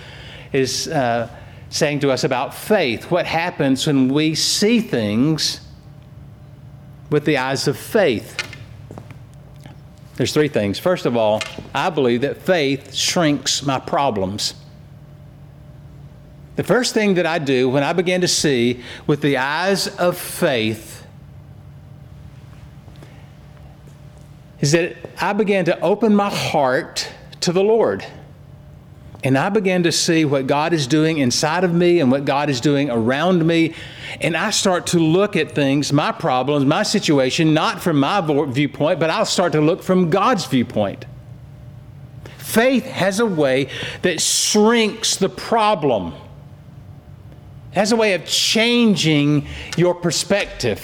is 0.51 0.87
uh, 0.87 1.29
saying 1.69 1.99
to 2.01 2.11
us 2.11 2.23
about 2.23 2.53
faith. 2.53 3.09
What 3.09 3.25
happens 3.25 3.87
when 3.87 4.09
we 4.09 4.35
see 4.35 4.81
things 4.81 5.61
with 7.09 7.25
the 7.25 7.37
eyes 7.37 7.67
of 7.67 7.77
faith? 7.77 8.41
There's 10.15 10.33
three 10.33 10.47
things. 10.47 10.79
First 10.79 11.05
of 11.05 11.15
all, 11.15 11.41
I 11.73 11.89
believe 11.89 12.21
that 12.21 12.37
faith 12.37 12.93
shrinks 12.93 13.63
my 13.63 13.79
problems. 13.79 14.55
The 16.55 16.63
first 16.63 16.93
thing 16.93 17.15
that 17.15 17.25
I 17.25 17.39
do 17.39 17.69
when 17.69 17.83
I 17.83 17.93
begin 17.93 18.21
to 18.21 18.27
see 18.27 18.81
with 19.07 19.21
the 19.21 19.37
eyes 19.37 19.87
of 19.87 20.17
faith 20.17 21.05
is 24.61 24.71
that 24.71 24.95
I 25.21 25.33
began 25.33 25.65
to 25.65 25.79
open 25.81 26.15
my 26.15 26.29
heart 26.29 27.09
to 27.41 27.51
the 27.51 27.63
Lord. 27.63 28.05
and 29.25 29.39
I 29.39 29.49
began 29.49 29.81
to 29.83 29.91
see 29.91 30.23
what 30.23 30.45
God 30.45 30.71
is 30.71 30.85
doing 30.85 31.17
inside 31.17 31.63
of 31.63 31.73
me 31.73 31.99
and 31.99 32.11
what 32.11 32.25
God 32.25 32.47
is 32.47 32.61
doing 32.61 32.91
around 32.91 33.43
me. 33.43 33.73
And 34.21 34.37
I 34.37 34.51
start 34.51 34.85
to 34.87 34.99
look 34.99 35.35
at 35.35 35.53
things, 35.53 35.91
my 35.91 36.11
problems, 36.11 36.63
my 36.63 36.83
situation, 36.83 37.51
not 37.51 37.81
from 37.81 37.99
my 37.99 38.21
viewpoint, 38.21 38.99
but 38.99 39.09
I'll 39.09 39.25
start 39.25 39.53
to 39.53 39.61
look 39.61 39.81
from 39.81 40.11
God's 40.11 40.45
viewpoint. 40.45 41.05
Faith 42.37 42.85
has 42.85 43.19
a 43.19 43.25
way 43.25 43.69
that 44.03 44.21
shrinks 44.21 45.15
the 45.15 45.27
problem, 45.27 46.13
it 47.75 47.79
has 47.79 47.91
a 47.91 47.97
way 47.97 48.13
of 48.13 48.25
changing 48.25 49.47
your 49.75 49.93
perspective. 49.93 50.81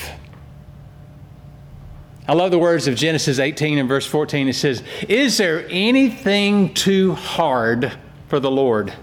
I 2.28 2.34
love 2.34 2.52
the 2.52 2.60
words 2.60 2.86
of 2.86 2.96
Genesis 2.96 3.40
18 3.40 3.78
and 3.78 3.88
verse 3.88 4.06
14. 4.06 4.50
It 4.50 4.56
says, 4.56 4.84
Is 5.08 5.38
there 5.38 5.66
anything 5.70 6.74
too 6.74 7.14
hard 7.14 7.94
for 8.28 8.42
the 8.42 8.52
Lord? 8.52 8.94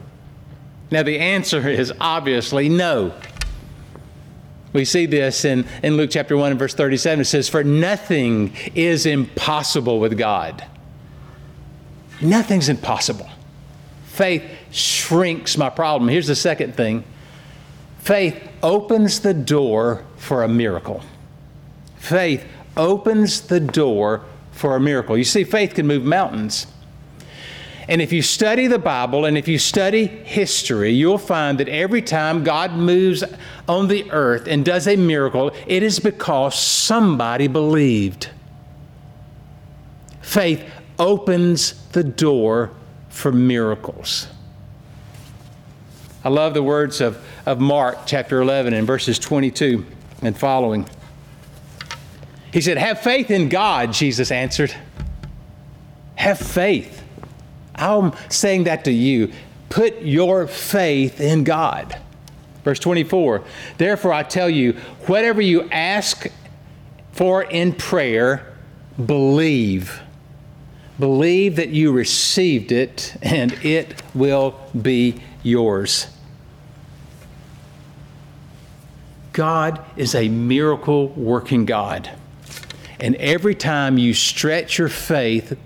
Now, 0.90 1.02
the 1.02 1.18
answer 1.18 1.66
is 1.66 1.90
obviously 1.98 2.68
no. 2.68 3.14
We 4.74 4.84
see 4.84 5.06
this 5.06 5.46
in, 5.46 5.66
in 5.82 5.96
Luke 5.96 6.10
chapter 6.10 6.36
1 6.36 6.50
and 6.50 6.58
verse 6.58 6.74
37. 6.74 7.22
It 7.22 7.24
says, 7.24 7.48
For 7.48 7.64
nothing 7.64 8.54
is 8.74 9.06
impossible 9.06 9.98
with 9.98 10.18
God. 10.18 10.62
Nothing's 12.20 12.68
impossible. 12.68 13.30
Faith 14.08 14.44
shrinks 14.72 15.56
my 15.56 15.70
problem. 15.70 16.10
Here's 16.10 16.26
the 16.26 16.36
second 16.36 16.74
thing 16.74 17.02
faith 18.08 18.48
opens 18.62 19.20
the 19.20 19.34
door 19.34 20.02
for 20.16 20.42
a 20.42 20.48
miracle. 20.48 21.02
Faith 21.98 22.42
opens 22.74 23.42
the 23.42 23.60
door 23.60 24.22
for 24.50 24.76
a 24.76 24.80
miracle. 24.80 25.18
You 25.18 25.24
see, 25.24 25.44
faith 25.44 25.74
can 25.74 25.86
move 25.86 26.04
mountains. 26.04 26.66
And 27.86 28.00
if 28.00 28.10
you 28.10 28.22
study 28.22 28.66
the 28.66 28.78
Bible 28.78 29.26
and 29.26 29.36
if 29.36 29.46
you 29.46 29.58
study 29.58 30.06
history, 30.06 30.90
you'll 30.90 31.18
find 31.18 31.60
that 31.60 31.68
every 31.68 32.00
time 32.00 32.44
God 32.44 32.72
moves 32.72 33.24
on 33.68 33.88
the 33.88 34.10
earth 34.10 34.48
and 34.48 34.64
does 34.64 34.88
a 34.88 34.96
miracle, 34.96 35.50
it 35.66 35.82
is 35.82 36.00
because 36.00 36.58
somebody 36.58 37.46
believed. 37.46 38.30
Faith 40.22 40.64
opens 40.98 41.74
the 41.88 42.04
door 42.04 42.70
for 43.10 43.32
miracles. 43.32 44.28
I 46.28 46.30
love 46.30 46.52
the 46.52 46.62
words 46.62 47.00
of, 47.00 47.18
of 47.46 47.58
Mark 47.58 48.00
chapter 48.04 48.42
11 48.42 48.74
and 48.74 48.86
verses 48.86 49.18
22 49.18 49.86
and 50.20 50.36
following. 50.36 50.86
He 52.52 52.60
said, 52.60 52.76
Have 52.76 53.00
faith 53.00 53.30
in 53.30 53.48
God, 53.48 53.94
Jesus 53.94 54.30
answered. 54.30 54.74
Have 56.16 56.38
faith. 56.38 57.02
I'm 57.74 58.12
saying 58.28 58.64
that 58.64 58.84
to 58.84 58.92
you. 58.92 59.32
Put 59.70 60.02
your 60.02 60.46
faith 60.46 61.18
in 61.18 61.44
God. 61.44 61.98
Verse 62.62 62.78
24, 62.78 63.42
therefore 63.78 64.12
I 64.12 64.22
tell 64.22 64.50
you, 64.50 64.72
whatever 65.06 65.40
you 65.40 65.62
ask 65.70 66.26
for 67.12 67.42
in 67.42 67.72
prayer, 67.72 68.54
believe. 69.02 69.98
Believe 70.98 71.56
that 71.56 71.70
you 71.70 71.90
received 71.90 72.70
it 72.70 73.16
and 73.22 73.54
it 73.64 74.02
will 74.14 74.60
be 74.78 75.22
yours. 75.42 76.08
God 79.38 79.84
is 79.96 80.16
a 80.16 80.28
miracle 80.28 81.10
working 81.10 81.64
God. 81.64 82.10
And 82.98 83.14
every 83.14 83.54
time 83.54 83.96
you 83.96 84.12
stretch 84.12 84.78
your 84.78 84.88
faith, 84.88 85.56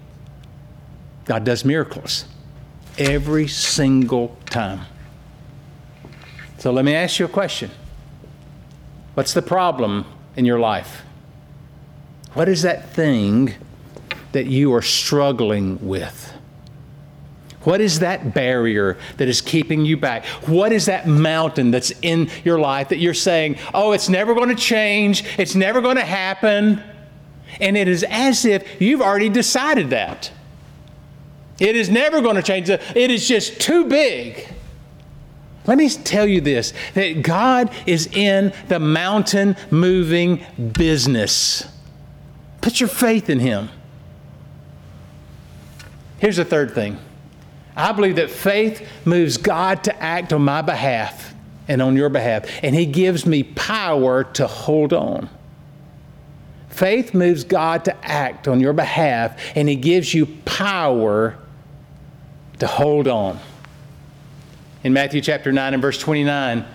God 1.24 1.44
does 1.44 1.64
miracles 1.64 2.26
every 2.98 3.48
single 3.48 4.36
time. 4.44 4.82
So 6.58 6.70
let 6.70 6.84
me 6.84 6.94
ask 6.94 7.18
you 7.18 7.24
a 7.24 7.30
question 7.30 7.70
What's 9.14 9.32
the 9.32 9.40
problem 9.40 10.04
in 10.36 10.44
your 10.44 10.58
life? 10.58 11.00
What 12.34 12.50
is 12.50 12.60
that 12.60 12.90
thing 12.90 13.54
that 14.32 14.44
you 14.44 14.74
are 14.74 14.82
struggling 14.82 15.88
with? 15.88 16.30
What 17.64 17.80
is 17.80 18.00
that 18.00 18.34
barrier 18.34 18.98
that 19.18 19.28
is 19.28 19.40
keeping 19.40 19.84
you 19.84 19.96
back? 19.96 20.24
What 20.46 20.72
is 20.72 20.86
that 20.86 21.06
mountain 21.06 21.70
that's 21.70 21.92
in 22.02 22.30
your 22.44 22.58
life 22.58 22.88
that 22.88 22.98
you're 22.98 23.14
saying, 23.14 23.58
oh, 23.72 23.92
it's 23.92 24.08
never 24.08 24.34
going 24.34 24.48
to 24.48 24.54
change, 24.54 25.24
it's 25.38 25.54
never 25.54 25.80
going 25.80 25.96
to 25.96 26.04
happen? 26.04 26.82
And 27.60 27.76
it 27.76 27.88
is 27.88 28.04
as 28.08 28.44
if 28.44 28.80
you've 28.80 29.02
already 29.02 29.28
decided 29.28 29.90
that. 29.90 30.30
It 31.60 31.76
is 31.76 31.90
never 31.90 32.20
going 32.20 32.36
to 32.36 32.42
change. 32.42 32.68
It 32.68 33.10
is 33.10 33.28
just 33.28 33.60
too 33.60 33.84
big. 33.84 34.48
Let 35.66 35.78
me 35.78 35.88
tell 35.88 36.26
you 36.26 36.40
this 36.40 36.72
that 36.94 37.22
God 37.22 37.72
is 37.86 38.08
in 38.08 38.52
the 38.68 38.80
mountain 38.80 39.56
moving 39.70 40.44
business. 40.72 41.68
Put 42.60 42.80
your 42.80 42.88
faith 42.88 43.30
in 43.30 43.38
Him. 43.38 43.68
Here's 46.18 46.36
the 46.36 46.44
third 46.44 46.72
thing 46.72 46.98
I 47.76 47.92
believe 47.92 48.16
that 48.16 48.30
faith 48.30 48.86
moves 49.04 49.36
God 49.36 49.84
to 49.84 50.02
act 50.02 50.32
on 50.32 50.42
my 50.42 50.62
behalf 50.62 51.34
and 51.68 51.80
on 51.80 51.96
your 51.96 52.08
behalf, 52.08 52.46
and 52.62 52.74
He 52.74 52.86
gives 52.86 53.24
me 53.24 53.42
power 53.42 54.24
to 54.24 54.46
hold 54.46 54.92
on. 54.92 55.28
Faith 56.68 57.14
moves 57.14 57.44
God 57.44 57.84
to 57.84 58.04
act 58.04 58.48
on 58.48 58.60
your 58.60 58.72
behalf, 58.72 59.38
and 59.54 59.68
He 59.68 59.76
gives 59.76 60.12
you 60.12 60.26
power 60.44 61.36
to 62.58 62.66
hold 62.66 63.08
on. 63.08 63.38
In 64.84 64.92
Matthew 64.92 65.20
chapter 65.20 65.52
9 65.52 65.74
and 65.74 65.82
verse 65.82 65.98
29, 65.98 66.58
it 66.58 66.66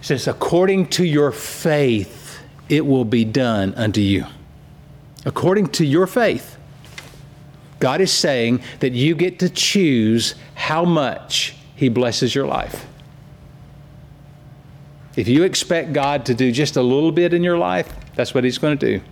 says, 0.00 0.28
According 0.28 0.88
to 0.88 1.04
your 1.04 1.32
faith, 1.32 2.40
it 2.68 2.84
will 2.84 3.04
be 3.04 3.24
done 3.24 3.74
unto 3.74 4.00
you. 4.00 4.26
According 5.24 5.68
to 5.68 5.84
your 5.84 6.06
faith. 6.06 6.57
God 7.80 8.00
is 8.00 8.12
saying 8.12 8.62
that 8.80 8.92
you 8.92 9.14
get 9.14 9.38
to 9.40 9.48
choose 9.48 10.34
how 10.54 10.84
much 10.84 11.56
He 11.76 11.88
blesses 11.88 12.34
your 12.34 12.46
life. 12.46 12.86
If 15.16 15.28
you 15.28 15.42
expect 15.42 15.92
God 15.92 16.26
to 16.26 16.34
do 16.34 16.52
just 16.52 16.76
a 16.76 16.82
little 16.82 17.12
bit 17.12 17.34
in 17.34 17.42
your 17.42 17.58
life, 17.58 17.92
that's 18.14 18.34
what 18.34 18.44
He's 18.44 18.58
going 18.58 18.78
to 18.78 18.98
do. 18.98 19.04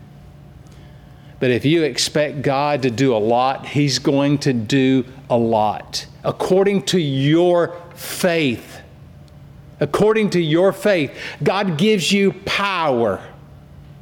But 1.38 1.50
if 1.50 1.64
you 1.64 1.82
expect 1.82 2.42
God 2.42 2.82
to 2.82 2.90
do 2.90 3.14
a 3.14 3.18
lot, 3.18 3.66
He's 3.66 3.98
going 3.98 4.38
to 4.38 4.52
do 4.52 5.04
a 5.28 5.36
lot 5.36 6.06
according 6.24 6.82
to 6.82 6.98
your 6.98 7.80
faith. 7.94 8.80
According 9.78 10.30
to 10.30 10.40
your 10.40 10.72
faith, 10.72 11.16
God 11.42 11.76
gives 11.76 12.10
you 12.10 12.32
power. 12.32 13.22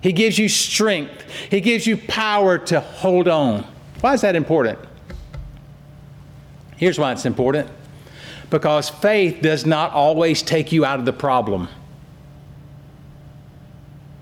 He 0.01 0.13
gives 0.13 0.39
you 0.39 0.49
strength. 0.49 1.25
He 1.51 1.61
gives 1.61 1.87
you 1.87 1.97
power 1.97 2.59
to 2.59 2.81
hold 2.81 3.27
on. 3.27 3.67
Why 4.05 4.13
is 4.13 4.21
that 4.21 4.37
important? 4.37 4.79
Here's 6.77 6.99
why 6.99 7.13
it's 7.13 7.25
important 7.25 7.71
because 8.51 8.91
faith 8.91 9.41
does 9.41 9.65
not 9.65 9.93
always 9.93 10.43
take 10.43 10.73
you 10.73 10.85
out 10.85 10.99
of 10.99 11.07
the 11.07 11.13
problem, 11.15 11.71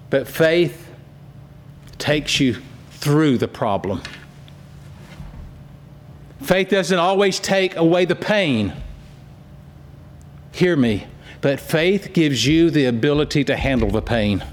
but 0.09 0.29
faith 0.29 0.89
takes 1.99 2.39
you 2.39 2.63
through 2.93 3.39
the 3.39 3.49
problem. 3.49 4.01
Faith 6.41 6.69
doesn't 6.69 7.01
always 7.01 7.41
take 7.41 7.75
away 7.75 8.05
the 8.05 8.15
pain. 8.15 8.75
Hear 10.53 10.77
me, 10.77 11.09
but 11.41 11.59
faith 11.59 12.13
gives 12.13 12.47
you 12.47 12.71
the 12.71 12.85
ability 12.85 13.43
to 13.43 13.57
handle 13.57 13.91
the 13.91 14.01
pain. 14.01 14.45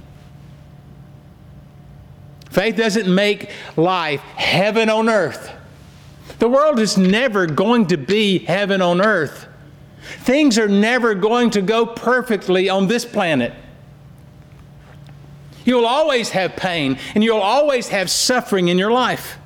Faith 2.60 2.76
doesn't 2.76 3.08
make 3.08 3.52
life 3.78 4.20
heaven 4.20 4.90
on 4.90 5.08
earth. 5.08 5.50
The 6.40 6.50
world 6.50 6.78
is 6.78 6.98
never 6.98 7.46
going 7.46 7.88
to 7.88 7.96
be 7.96 8.40
heaven 8.40 8.82
on 8.82 9.00
earth. 9.00 9.48
Things 10.24 10.60
are 10.60 10.68
never 10.68 11.16
going 11.16 11.52
to 11.52 11.62
go 11.62 11.86
perfectly 11.86 12.68
on 12.68 12.90
this 12.90 13.06
planet. 13.06 13.54
You'll 15.64 15.86
always 15.86 16.32
have 16.32 16.58
pain 16.58 17.00
and 17.16 17.24
you'll 17.24 17.38
always 17.38 17.88
have 17.88 18.10
suffering 18.10 18.68
in 18.68 18.78
your 18.78 18.92
life. 18.92 19.38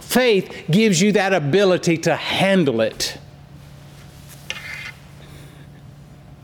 Faith 0.00 0.66
gives 0.70 1.02
you 1.02 1.10
that 1.10 1.34
ability 1.34 1.96
to 1.96 2.14
handle 2.14 2.80
it. 2.80 3.18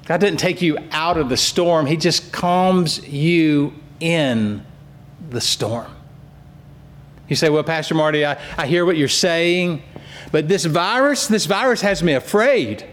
God 0.07 0.19
didn't 0.19 0.41
take 0.41 0.61
you 0.61 0.79
out 0.91 1.17
of 1.17 1.29
the 1.29 1.37
storm, 1.37 1.87
He 1.87 1.97
just 1.97 2.33
calms 2.33 3.07
you 3.07 3.73
in 4.01 4.66
the 5.31 5.41
storm. 5.41 5.91
You 7.29 7.37
say, 7.37 7.49
Well, 7.49 7.65
Pastor 7.65 7.95
Marty, 7.95 8.25
I, 8.25 8.39
I 8.57 8.67
hear 8.67 8.85
what 8.85 8.97
you're 8.97 9.09
saying, 9.09 9.83
but 10.33 10.49
this 10.49 10.65
virus, 10.65 11.27
this 11.27 11.47
virus 11.47 11.81
has 11.81 12.03
me 12.03 12.13
afraid. 12.13 12.85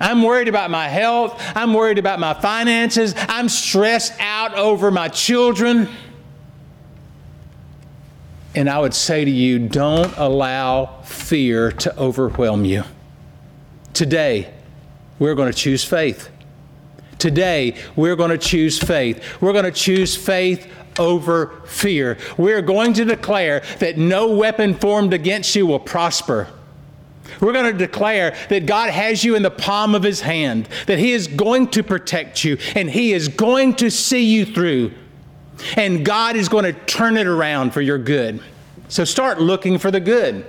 I'm 0.00 0.22
worried 0.22 0.48
about 0.48 0.70
my 0.70 0.88
health. 0.88 1.40
I'm 1.54 1.74
worried 1.74 1.98
about 1.98 2.18
my 2.18 2.32
finances. 2.32 3.14
I'm 3.16 3.50
stressed 3.50 4.14
out 4.18 4.54
over 4.54 4.90
my 4.90 5.08
children. 5.08 5.88
And 8.54 8.68
I 8.68 8.78
would 8.78 8.94
say 8.94 9.24
to 9.24 9.30
you, 9.30 9.58
don't 9.58 10.12
allow 10.16 11.02
fear 11.02 11.70
to 11.72 11.96
overwhelm 11.98 12.64
you. 12.64 12.84
Today, 13.92 14.52
we're 15.18 15.34
going 15.34 15.52
to 15.52 15.56
choose 15.56 15.84
faith. 15.84 16.30
Today, 17.20 17.76
we're 17.94 18.16
going 18.16 18.30
to 18.30 18.38
choose 18.38 18.78
faith. 18.78 19.22
We're 19.40 19.52
going 19.52 19.66
to 19.66 19.70
choose 19.70 20.16
faith 20.16 20.72
over 20.98 21.60
fear. 21.66 22.18
We're 22.36 22.62
going 22.62 22.94
to 22.94 23.04
declare 23.04 23.62
that 23.78 23.98
no 23.98 24.34
weapon 24.34 24.74
formed 24.74 25.12
against 25.12 25.54
you 25.54 25.66
will 25.66 25.78
prosper. 25.78 26.48
We're 27.40 27.52
going 27.52 27.72
to 27.72 27.78
declare 27.78 28.36
that 28.48 28.66
God 28.66 28.90
has 28.90 29.22
you 29.22 29.36
in 29.36 29.42
the 29.42 29.50
palm 29.50 29.94
of 29.94 30.02
His 30.02 30.20
hand, 30.20 30.68
that 30.86 30.98
He 30.98 31.12
is 31.12 31.28
going 31.28 31.68
to 31.68 31.82
protect 31.82 32.42
you, 32.42 32.58
and 32.74 32.90
He 32.90 33.12
is 33.12 33.28
going 33.28 33.74
to 33.76 33.90
see 33.90 34.24
you 34.24 34.44
through. 34.44 34.92
And 35.76 36.04
God 36.04 36.36
is 36.36 36.48
going 36.48 36.64
to 36.64 36.72
turn 36.72 37.16
it 37.16 37.26
around 37.26 37.72
for 37.72 37.82
your 37.82 37.98
good. 37.98 38.42
So 38.88 39.04
start 39.04 39.40
looking 39.40 39.78
for 39.78 39.90
the 39.90 40.00
good. 40.00 40.46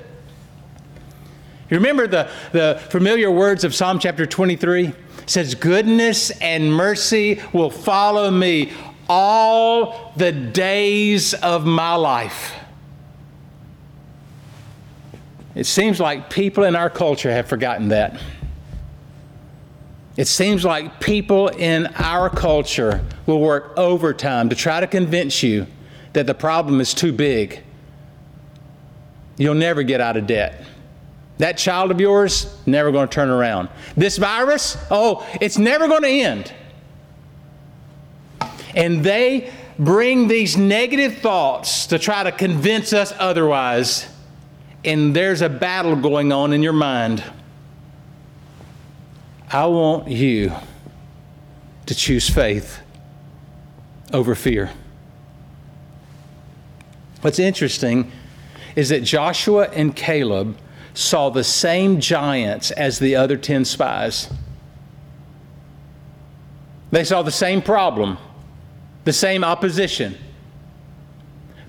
You 1.70 1.78
remember 1.78 2.08
the, 2.08 2.30
the 2.52 2.82
familiar 2.90 3.30
words 3.30 3.64
of 3.64 3.76
Psalm 3.76 4.00
chapter 4.00 4.26
23? 4.26 4.94
Says, 5.26 5.56
Goodness 5.56 6.32
and 6.42 6.74
mercy 6.74 7.42
will 7.54 7.70
follow 7.70 8.32
me 8.32 8.72
all 9.10 10.14
the 10.16 10.32
days 10.32 11.34
of 11.34 11.66
my 11.66 11.96
life. 11.96 12.54
It 15.54 15.66
seems 15.66 16.00
like 16.00 16.30
people 16.30 16.64
in 16.64 16.76
our 16.76 16.90
culture 16.90 17.32
have 17.32 17.48
forgotten 17.48 17.90
that. 17.90 18.20
It 20.18 20.28
seems 20.28 20.64
like 20.64 21.00
people 21.00 21.50
in 21.50 21.88
our 21.96 22.30
culture 22.30 23.04
will 23.26 23.40
work 23.40 23.74
overtime 23.78 24.50
to 24.50 24.56
try 24.56 24.80
to 24.80 24.88
convince 24.88 25.42
you 25.42 25.68
that 26.14 26.28
the 26.28 26.34
problem 26.34 26.82
is 26.82 26.94
too 26.94 27.12
big. 27.12 27.62
You'll 29.38 29.56
never 29.56 29.84
get 29.84 30.02
out 30.02 30.18
of 30.18 30.28
debt. 30.28 30.66
That 31.38 31.58
child 31.58 31.92
of 31.92 32.00
yours, 32.00 32.56
never 32.66 32.92
going 32.92 33.08
to 33.08 33.14
turn 33.14 33.30
around. 33.30 33.70
This 33.98 34.18
virus, 34.18 34.78
oh, 34.92 35.28
it's 35.42 35.58
never 35.58 35.88
going 35.88 36.04
to 36.04 36.10
end. 36.10 36.54
And 38.76 39.04
they 39.04 39.52
bring 39.80 40.28
these 40.28 40.56
negative 40.58 41.18
thoughts 41.18 41.88
to 41.88 41.98
try 41.98 42.24
to 42.24 42.32
convince 42.32 42.94
us 42.94 43.14
otherwise. 43.18 44.08
And 44.86 45.16
there's 45.16 45.42
a 45.42 45.50
battle 45.50 45.96
going 45.96 46.32
on 46.32 46.54
in 46.54 46.62
your 46.62 46.74
mind. 46.74 47.24
I 49.50 49.66
want 49.66 50.08
you 50.08 50.54
to 51.86 51.96
choose 51.96 52.30
faith 52.30 52.80
over 54.14 54.36
fear. 54.36 54.72
What's 57.22 57.40
interesting 57.40 58.12
is 58.76 58.90
that 58.90 59.04
Joshua 59.04 59.70
and 59.70 59.96
Caleb 59.96 60.58
saw 60.94 61.30
the 61.30 61.44
same 61.44 62.00
giants 62.00 62.72
as 62.72 63.00
the 63.00 63.16
other 63.16 63.38
10 63.38 63.66
spies. 63.66 64.30
They 66.92 67.04
saw 67.04 67.22
the 67.22 67.32
same 67.32 67.62
problem, 67.62 68.18
the 69.06 69.14
same 69.14 69.44
opposition. 69.44 70.18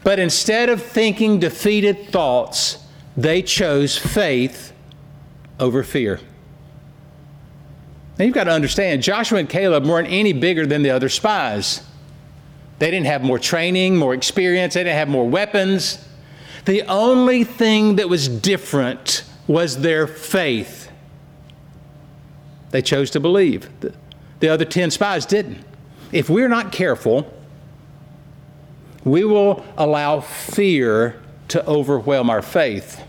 But 0.03 0.19
instead 0.19 0.69
of 0.69 0.83
thinking 0.83 1.39
defeated 1.39 2.09
thoughts, 2.09 2.79
they 3.17 3.43
chose 3.43 3.97
faith 3.97 4.73
over 5.61 5.85
fear. 5.85 6.19
Now 8.19 8.25
you've 8.25 8.35
got 8.35 8.45
to 8.45 8.53
understand, 8.53 9.03
Joshua 9.03 9.39
and 9.39 9.49
Caleb 9.49 9.87
weren't 9.87 10.09
any 10.11 10.33
bigger 10.33 10.67
than 10.67 10.83
the 10.83 10.91
other 10.91 11.09
spies. 11.09 11.83
They 12.79 12.91
didn't 12.91 13.07
have 13.07 13.23
more 13.23 13.39
training, 13.39 13.97
more 13.97 14.13
experience, 14.13 14.75
they 14.75 14.81
didn't 14.81 14.99
have 14.99 15.09
more 15.09 15.29
weapons. 15.29 16.05
The 16.65 16.83
only 16.83 17.45
thing 17.45 17.97
that 17.97 18.09
was 18.09 18.29
different 18.29 19.25
was 19.47 19.81
their 19.81 20.07
faith. 20.07 20.91
They 22.71 22.83
chose 22.83 23.11
to 23.11 23.21
believe. 23.21 23.69
The, 23.81 23.95
the 24.41 24.49
other 24.49 24.65
10 24.65 24.91
spies 24.91 25.27
didn't. 25.27 25.59
If 26.13 26.31
we're 26.31 26.49
not 26.49 26.73
careful, 26.73 27.33
we 29.05 29.25
will 29.25 29.65
allow 29.77 30.21
fear 30.21 31.21
to 31.49 31.67
overwhelm 31.67 32.31
our 32.31 32.43
faith. 32.43 33.03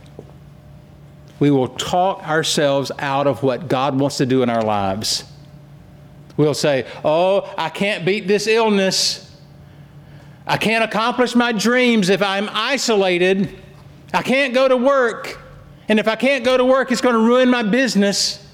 We 1.40 1.52
will 1.52 1.70
talk 1.70 2.28
ourselves 2.28 2.92
out 3.00 3.28
of 3.28 3.44
what 3.44 3.68
God 3.68 4.00
wants 4.00 4.18
to 4.18 4.26
do 4.26 4.44
in 4.44 4.50
our 4.50 4.64
lives. 4.64 5.24
We'll 6.38 6.54
say, 6.54 6.88
Oh, 7.04 7.54
I 7.58 7.70
can't 7.70 8.06
beat 8.06 8.28
this 8.28 8.48
illness. 8.48 9.23
I 10.46 10.58
can't 10.58 10.84
accomplish 10.84 11.36
my 11.36 11.52
dreams 11.52 12.10
if 12.10 12.22
I'm 12.22 12.50
isolated. 12.52 13.58
I 14.14 14.22
can't 14.22 14.54
go 14.54 14.68
to 14.68 14.78
work. 14.78 15.40
And 15.88 16.00
if 16.00 16.08
I 16.08 16.16
can't 16.16 16.44
go 16.44 16.58
to 16.58 16.66
work, 16.66 16.92
it's 16.92 17.02
going 17.02 17.16
to 17.16 17.22
ruin 17.22 17.50
my 17.50 17.64
business. 17.64 18.46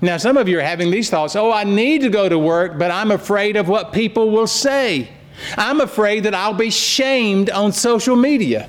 Now, 0.00 0.16
some 0.18 0.36
of 0.36 0.48
you 0.48 0.58
are 0.58 0.62
having 0.62 0.90
these 0.90 1.08
thoughts 1.08 1.34
oh, 1.34 1.52
I 1.52 1.64
need 1.64 2.02
to 2.02 2.10
go 2.10 2.28
to 2.28 2.38
work, 2.38 2.78
but 2.78 2.90
I'm 2.90 3.10
afraid 3.10 3.56
of 3.56 3.68
what 3.68 3.92
people 3.92 4.30
will 4.30 4.46
say. 4.46 5.08
I'm 5.56 5.80
afraid 5.80 6.24
that 6.24 6.34
I'll 6.34 6.54
be 6.54 6.70
shamed 6.70 7.50
on 7.50 7.72
social 7.72 8.14
media. 8.14 8.68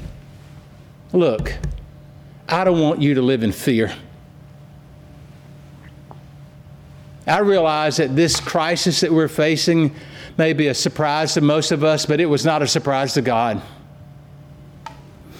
Look, 1.13 1.53
I 2.47 2.63
don't 2.63 2.79
want 2.79 3.01
you 3.01 3.15
to 3.15 3.21
live 3.21 3.43
in 3.43 3.51
fear. 3.51 3.93
I 7.27 7.39
realize 7.39 7.97
that 7.97 8.15
this 8.15 8.39
crisis 8.39 8.99
that 9.01 9.11
we're 9.11 9.27
facing 9.27 9.95
may 10.37 10.53
be 10.53 10.67
a 10.67 10.73
surprise 10.73 11.33
to 11.33 11.41
most 11.41 11.71
of 11.71 11.83
us, 11.83 12.05
but 12.05 12.19
it 12.19 12.25
was 12.25 12.45
not 12.45 12.61
a 12.61 12.67
surprise 12.67 13.13
to 13.13 13.21
God. 13.21 13.61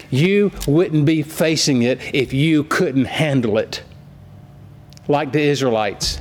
You 0.10 0.51
wouldn't 0.67 1.05
be 1.05 1.23
facing 1.23 1.81
it 1.81 1.99
if 2.13 2.34
you 2.34 2.63
couldn't 2.63 3.05
handle 3.05 3.58
it. 3.58 3.84
Like 5.08 5.31
the 5.31 5.41
Israelites, 5.41 6.19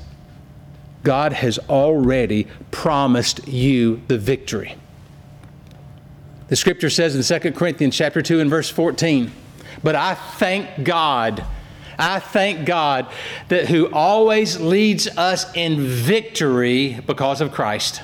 God 1.03 1.33
has 1.33 1.59
already 1.69 2.49
promised 2.71 3.47
you 3.47 4.03
the 4.09 4.19
victory. 4.19 4.77
The 6.49 6.57
scripture 6.57 6.91
says 6.91 7.15
in 7.15 7.41
2 7.41 7.53
Corinthians 7.53 7.97
chapter 7.97 8.21
2 8.21 8.41
and 8.41 8.51
verse 8.51 8.69
14, 8.69 9.33
"But 9.83 9.95
I 9.95 10.15
thank 10.15 10.85
God 10.85 11.45
I 11.99 12.19
thank 12.19 12.67
God 12.67 13.07
that 13.49 13.69
who 13.69 13.87
always 13.93 14.61
leads 14.61 15.07
us 15.17 15.47
in 15.55 15.81
victory 15.81 17.01
because 17.07 17.41
of 17.41 17.53
Christ. 17.53 18.03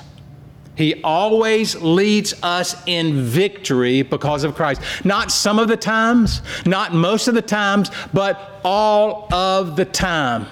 He 0.75 1.01
always 1.03 1.75
leads 1.75 2.33
us 2.41 2.75
in 2.85 3.23
victory 3.23 4.01
because 4.01 4.43
of 4.43 4.55
Christ. 4.55 4.81
Not 5.03 5.31
some 5.31 5.59
of 5.59 5.67
the 5.67 5.77
times, 5.77 6.41
not 6.65 6.93
most 6.93 7.27
of 7.27 7.35
the 7.35 7.41
times, 7.41 7.91
but 8.13 8.61
all 8.63 9.31
of 9.33 9.75
the 9.75 9.85
time. 9.85 10.47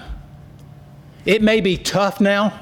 It 1.24 1.42
may 1.42 1.60
be 1.60 1.76
tough 1.76 2.20
now, 2.20 2.58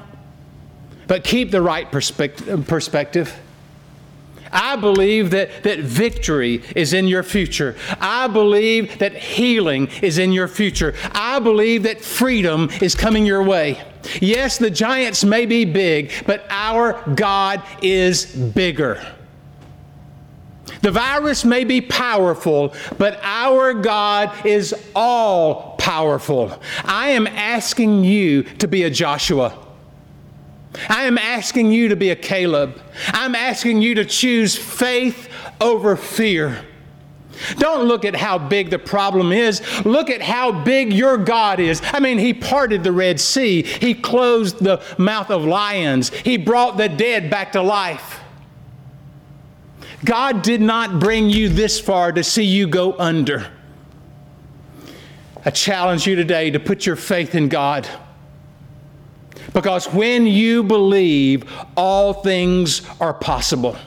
but 1.07 1.23
keep 1.23 1.51
the 1.51 1.61
right 1.61 1.91
perspective. 1.91 3.39
I 4.51 4.75
believe 4.77 5.31
that, 5.31 5.63
that 5.63 5.79
victory 5.79 6.63
is 6.75 6.93
in 6.93 7.07
your 7.07 7.23
future. 7.23 7.75
I 7.99 8.27
believe 8.27 8.97
that 8.99 9.15
healing 9.15 9.89
is 10.01 10.17
in 10.17 10.31
your 10.31 10.47
future. 10.47 10.95
I 11.11 11.39
believe 11.39 11.83
that 11.83 12.01
freedom 12.01 12.69
is 12.81 12.95
coming 12.95 13.25
your 13.25 13.43
way. 13.43 13.81
Yes, 14.21 14.57
the 14.57 14.69
giants 14.69 15.23
may 15.23 15.45
be 15.45 15.65
big, 15.65 16.11
but 16.25 16.45
our 16.49 17.01
God 17.15 17.61
is 17.81 18.25
bigger. 18.25 19.05
The 20.81 20.91
virus 20.91 21.43
may 21.43 21.65
be 21.65 21.81
powerful, 21.81 22.73
but 22.97 23.19
our 23.21 23.73
God 23.73 24.45
is 24.45 24.73
all 24.95 25.75
powerful. 25.77 26.61
I 26.85 27.09
am 27.09 27.27
asking 27.27 28.03
you 28.05 28.43
to 28.43 28.67
be 28.67 28.83
a 28.83 28.89
Joshua. 28.89 29.57
I 30.87 31.03
am 31.03 31.17
asking 31.17 31.71
you 31.71 31.89
to 31.89 31.95
be 31.95 32.11
a 32.11 32.15
Caleb. 32.15 32.79
I'm 33.07 33.35
asking 33.35 33.81
you 33.81 33.95
to 33.95 34.05
choose 34.05 34.55
faith 34.55 35.29
over 35.59 35.95
fear. 35.95 36.63
Don't 37.57 37.87
look 37.87 38.05
at 38.05 38.15
how 38.15 38.37
big 38.37 38.69
the 38.69 38.79
problem 38.79 39.31
is. 39.31 39.61
Look 39.85 40.09
at 40.09 40.21
how 40.21 40.51
big 40.51 40.93
your 40.93 41.17
God 41.17 41.59
is. 41.59 41.81
I 41.85 41.99
mean, 41.99 42.17
He 42.17 42.33
parted 42.33 42.83
the 42.83 42.91
Red 42.91 43.19
Sea, 43.19 43.63
He 43.63 43.93
closed 43.93 44.63
the 44.63 44.83
mouth 44.97 45.29
of 45.29 45.45
lions, 45.45 46.09
He 46.09 46.37
brought 46.37 46.77
the 46.77 46.89
dead 46.89 47.29
back 47.29 47.53
to 47.53 47.61
life. 47.61 48.19
God 50.05 50.41
did 50.41 50.61
not 50.61 50.99
bring 50.99 51.29
you 51.29 51.49
this 51.49 51.79
far 51.79 52.11
to 52.11 52.23
see 52.23 52.43
you 52.43 52.67
go 52.67 52.97
under. 52.97 53.51
I 55.45 55.51
challenge 55.51 56.05
you 56.07 56.15
today 56.15 56.51
to 56.51 56.59
put 56.59 56.85
your 56.85 56.95
faith 56.95 57.35
in 57.35 57.49
God. 57.49 57.87
Because 59.53 59.87
when 59.87 60.27
you 60.27 60.63
believe, 60.63 61.51
all 61.75 62.13
things 62.13 62.81
are 62.99 63.13
possible. 63.13 63.77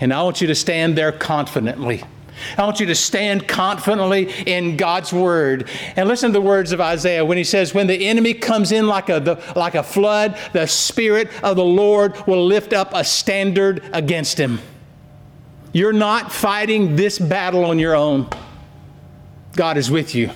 And 0.00 0.12
I 0.12 0.22
want 0.22 0.40
you 0.40 0.46
to 0.48 0.54
stand 0.54 0.96
there 0.96 1.12
confidently. 1.12 2.02
I 2.56 2.64
want 2.64 2.80
you 2.80 2.86
to 2.86 2.94
stand 2.94 3.46
confidently 3.46 4.30
in 4.46 4.76
God's 4.76 5.12
word. 5.12 5.68
And 5.96 6.08
listen 6.08 6.30
to 6.30 6.32
the 6.32 6.40
words 6.40 6.72
of 6.72 6.80
Isaiah 6.80 7.24
when 7.24 7.36
he 7.36 7.44
says, 7.44 7.74
When 7.74 7.86
the 7.86 8.06
enemy 8.06 8.34
comes 8.34 8.72
in 8.72 8.86
like 8.86 9.08
a, 9.08 9.20
the, 9.20 9.52
like 9.56 9.74
a 9.74 9.82
flood, 9.82 10.38
the 10.52 10.66
Spirit 10.66 11.28
of 11.42 11.56
the 11.56 11.64
Lord 11.64 12.26
will 12.26 12.44
lift 12.44 12.72
up 12.72 12.92
a 12.94 13.04
standard 13.04 13.82
against 13.92 14.38
him. 14.38 14.58
You're 15.72 15.92
not 15.92 16.32
fighting 16.32 16.96
this 16.96 17.18
battle 17.18 17.64
on 17.64 17.78
your 17.78 17.94
own. 17.94 18.28
God 19.54 19.76
is 19.76 19.90
with 19.90 20.14
you. 20.14 20.30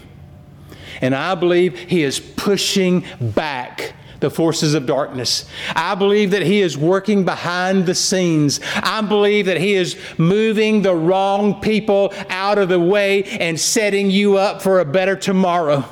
And 1.00 1.14
I 1.14 1.34
believe 1.34 1.78
He 1.78 2.02
is 2.02 2.20
pushing 2.20 3.04
back 3.20 3.94
the 4.24 4.30
forces 4.30 4.72
of 4.72 4.86
darkness. 4.86 5.44
I 5.76 5.94
believe 5.94 6.30
that 6.30 6.42
He 6.42 6.62
is 6.62 6.78
working 6.78 7.24
behind 7.24 7.84
the 7.84 7.94
scenes. 7.94 8.58
I 8.74 9.02
believe 9.02 9.46
that 9.46 9.58
He 9.58 9.74
is 9.74 9.96
moving 10.16 10.80
the 10.80 10.94
wrong 10.94 11.60
people 11.60 12.12
out 12.30 12.56
of 12.56 12.70
the 12.70 12.80
way 12.80 13.24
and 13.24 13.60
setting 13.60 14.10
you 14.10 14.38
up 14.38 14.62
for 14.62 14.80
a 14.80 14.84
better 14.84 15.14
tomorrow. 15.14 15.84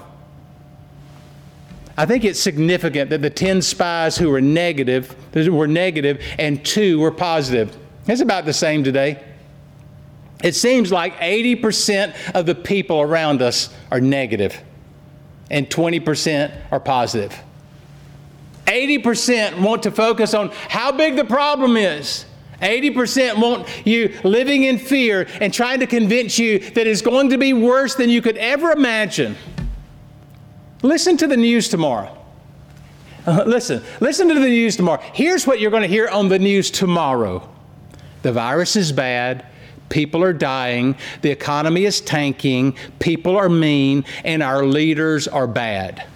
I 1.94 2.06
think 2.06 2.24
it's 2.24 2.40
significant 2.40 3.10
that 3.10 3.20
the 3.20 3.28
10 3.28 3.60
spies 3.60 4.16
who 4.16 4.30
were 4.30 4.40
negative 4.40 5.14
were 5.34 5.68
negative 5.68 6.22
and 6.38 6.64
two 6.64 6.98
were 6.98 7.10
positive. 7.10 7.76
It's 8.06 8.22
about 8.22 8.46
the 8.46 8.54
same 8.54 8.82
today. 8.82 9.22
It 10.42 10.54
seems 10.54 10.90
like 10.90 11.16
80% 11.18 12.34
of 12.34 12.46
the 12.46 12.54
people 12.54 13.02
around 13.02 13.42
us 13.42 13.68
are 13.90 14.00
negative 14.00 14.58
and 15.50 15.68
20% 15.68 16.50
are 16.72 16.80
positive. 16.80 17.38
80% 18.66 19.60
want 19.60 19.82
to 19.84 19.90
focus 19.90 20.34
on 20.34 20.50
how 20.68 20.92
big 20.92 21.16
the 21.16 21.24
problem 21.24 21.76
is. 21.76 22.24
80% 22.60 23.40
want 23.40 23.68
you 23.84 24.16
living 24.22 24.64
in 24.64 24.78
fear 24.78 25.26
and 25.40 25.52
trying 25.52 25.80
to 25.80 25.86
convince 25.86 26.38
you 26.38 26.60
that 26.60 26.86
it's 26.86 27.02
going 27.02 27.30
to 27.30 27.38
be 27.38 27.52
worse 27.52 27.96
than 27.96 28.08
you 28.08 28.22
could 28.22 28.36
ever 28.36 28.70
imagine. 28.70 29.36
Listen 30.82 31.16
to 31.16 31.26
the 31.26 31.36
news 31.36 31.68
tomorrow. 31.68 32.16
Uh, 33.26 33.44
listen, 33.46 33.82
listen 34.00 34.28
to 34.28 34.34
the 34.34 34.48
news 34.48 34.76
tomorrow. 34.76 35.00
Here's 35.12 35.46
what 35.46 35.60
you're 35.60 35.70
going 35.70 35.82
to 35.82 35.88
hear 35.88 36.08
on 36.08 36.28
the 36.28 36.38
news 36.38 36.70
tomorrow 36.70 37.48
the 38.22 38.32
virus 38.32 38.76
is 38.76 38.92
bad. 38.92 39.46
People 39.88 40.22
are 40.22 40.32
dying. 40.32 40.96
The 41.20 41.30
economy 41.30 41.84
is 41.84 42.00
tanking. 42.00 42.76
People 42.98 43.36
are 43.36 43.48
mean. 43.48 44.04
And 44.24 44.42
our 44.42 44.64
leaders 44.64 45.28
are 45.28 45.46
bad. 45.46 46.06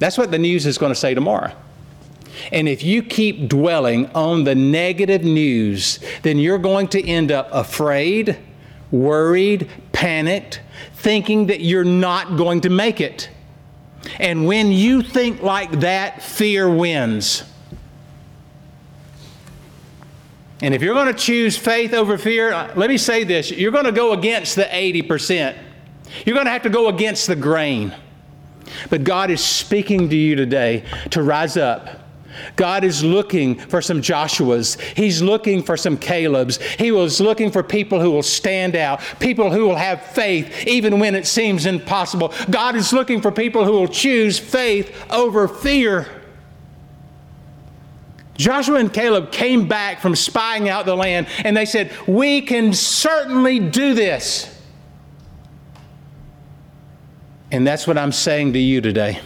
That's 0.00 0.18
what 0.18 0.30
the 0.32 0.38
news 0.38 0.66
is 0.66 0.78
going 0.78 0.90
to 0.90 0.98
say 0.98 1.14
tomorrow. 1.14 1.52
And 2.50 2.68
if 2.68 2.82
you 2.82 3.02
keep 3.02 3.48
dwelling 3.48 4.06
on 4.12 4.44
the 4.44 4.54
negative 4.54 5.22
news, 5.22 6.00
then 6.22 6.38
you're 6.38 6.58
going 6.58 6.88
to 6.88 7.06
end 7.06 7.30
up 7.30 7.48
afraid, 7.52 8.38
worried, 8.90 9.68
panicked, 9.92 10.62
thinking 10.94 11.46
that 11.46 11.60
you're 11.60 11.84
not 11.84 12.36
going 12.36 12.62
to 12.62 12.70
make 12.70 13.00
it. 13.00 13.28
And 14.18 14.46
when 14.46 14.72
you 14.72 15.02
think 15.02 15.42
like 15.42 15.80
that, 15.80 16.22
fear 16.22 16.68
wins. 16.68 17.44
And 20.62 20.74
if 20.74 20.82
you're 20.82 20.94
going 20.94 21.12
to 21.12 21.18
choose 21.18 21.58
faith 21.58 21.92
over 21.92 22.16
fear, 22.16 22.52
uh, 22.52 22.72
let 22.74 22.88
me 22.88 22.96
say 22.96 23.24
this 23.24 23.50
you're 23.50 23.72
going 23.72 23.84
to 23.84 23.92
go 23.92 24.12
against 24.12 24.56
the 24.56 24.64
80%. 24.64 25.56
You're 26.24 26.34
going 26.34 26.46
to 26.46 26.52
have 26.52 26.62
to 26.62 26.70
go 26.70 26.88
against 26.88 27.26
the 27.26 27.36
grain. 27.36 27.94
But 28.88 29.04
God 29.04 29.30
is 29.30 29.42
speaking 29.42 30.08
to 30.08 30.16
you 30.16 30.36
today 30.36 30.84
to 31.10 31.22
rise 31.22 31.56
up. 31.56 32.00
God 32.56 32.84
is 32.84 33.02
looking 33.02 33.56
for 33.56 33.82
some 33.82 34.00
Joshuas. 34.00 34.80
He's 34.80 35.20
looking 35.20 35.62
for 35.62 35.76
some 35.76 35.96
Calebs. 35.96 36.60
He 36.78 36.92
was 36.92 37.20
looking 37.20 37.50
for 37.50 37.62
people 37.62 38.00
who 38.00 38.10
will 38.10 38.22
stand 38.22 38.76
out, 38.76 39.00
people 39.18 39.50
who 39.50 39.68
will 39.68 39.76
have 39.76 40.02
faith 40.02 40.66
even 40.66 40.98
when 40.98 41.14
it 41.14 41.26
seems 41.26 41.66
impossible. 41.66 42.32
God 42.48 42.76
is 42.76 42.92
looking 42.92 43.20
for 43.20 43.32
people 43.32 43.64
who 43.64 43.72
will 43.72 43.88
choose 43.88 44.38
faith 44.38 44.94
over 45.10 45.48
fear. 45.48 46.08
Joshua 48.36 48.76
and 48.76 48.92
Caleb 48.92 49.32
came 49.32 49.68
back 49.68 50.00
from 50.00 50.16
spying 50.16 50.68
out 50.70 50.86
the 50.86 50.96
land 50.96 51.26
and 51.44 51.54
they 51.54 51.66
said, 51.66 51.92
We 52.06 52.40
can 52.40 52.72
certainly 52.72 53.58
do 53.58 53.92
this. 53.92 54.49
And 57.52 57.66
that's 57.66 57.86
what 57.86 57.98
I'm 57.98 58.12
saying 58.12 58.52
to 58.52 58.58
you 58.58 58.80
today. 58.80 59.20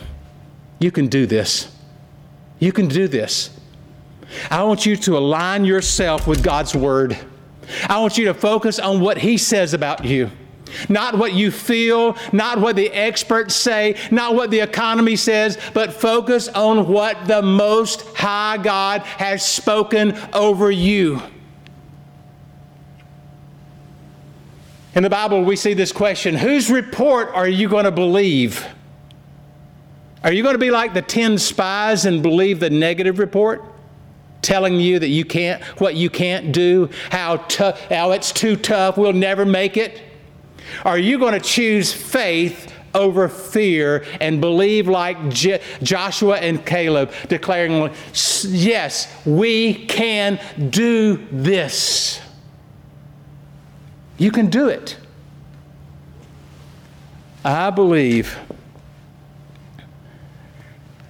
You 0.79 0.91
can 0.91 1.09
do 1.09 1.27
this. 1.27 1.75
You 2.59 2.73
can 2.73 2.89
do 2.89 3.09
this. 3.09 3.51
I 4.51 4.63
want 4.65 4.87
you 4.87 4.97
to 4.97 5.19
align 5.19 5.65
yourself 5.65 6.27
with 6.27 6.43
God's 6.43 6.75
Word. 6.75 7.17
I 7.89 7.99
want 8.01 8.19
you 8.19 8.27
to 8.27 8.35
focus 8.35 8.79
on 8.79 9.01
what 9.01 9.19
He 9.19 9.37
says 9.37 9.75
about 9.75 10.05
you. 10.05 10.31
Not 10.89 11.17
what 11.19 11.35
you 11.35 11.51
feel, 11.51 12.17
not 12.33 12.59
what 12.59 12.75
the 12.75 12.91
experts 12.91 13.55
say, 13.55 13.97
not 14.11 14.35
what 14.35 14.51
the 14.51 14.61
economy 14.61 15.15
says, 15.15 15.59
but 15.73 15.93
focus 15.93 16.49
on 16.49 16.89
what 16.89 17.27
the 17.27 17.43
Most 17.43 18.17
High 18.17 18.57
God 18.59 19.03
has 19.03 19.47
spoken 19.47 20.19
over 20.33 20.71
you. 20.71 21.23
In 24.95 25.03
the 25.03 25.11
Bible, 25.11 25.43
we 25.43 25.57
see 25.57 25.75
this 25.75 25.91
question 25.91 26.37
Whose 26.37 26.71
report 26.71 27.31
are 27.35 27.49
you 27.49 27.69
going 27.69 27.85
to 27.85 27.91
believe? 27.91 28.65
Are 30.23 30.33
you 30.33 30.43
going 30.43 30.55
to 30.55 30.59
be 30.59 30.71
like 30.71 30.95
the 30.95 31.03
10 31.03 31.37
spies 31.37 32.07
and 32.07 32.23
believe 32.23 32.61
the 32.61 32.71
negative 32.71 33.19
report? 33.19 33.63
Telling 34.41 34.77
you 34.77 34.99
that 34.99 35.09
you 35.09 35.25
can't, 35.25 35.63
what 35.81 35.97
you 35.97 36.09
can't 36.09 36.53
do, 36.53 36.89
how, 37.11 37.37
tough, 37.37 37.81
how 37.91 38.13
it's 38.13 38.33
too 38.33 38.57
tough, 38.57 38.97
we'll 38.97 39.13
never 39.13 39.45
make 39.45 39.77
it? 39.77 40.01
Are 40.85 40.99
you 40.99 41.19
going 41.19 41.35
to 41.35 41.41
choose 41.41 41.93
faith 41.93 42.73
over 42.95 43.29
fear 43.29 44.05
and 44.21 44.41
believe 44.41 44.89
like 44.89 45.29
Je- 45.29 45.61
Joshua 45.83 46.37
and 46.37 46.65
Caleb, 46.65 47.13
declaring, 47.29 47.91
Yes, 48.45 49.13
we 49.27 49.75
can 49.87 50.41
do 50.71 51.17
this? 51.33 52.21
You 54.17 54.31
can 54.31 54.49
do 54.49 54.69
it. 54.69 54.97
I 57.45 57.71
believe 57.71 58.39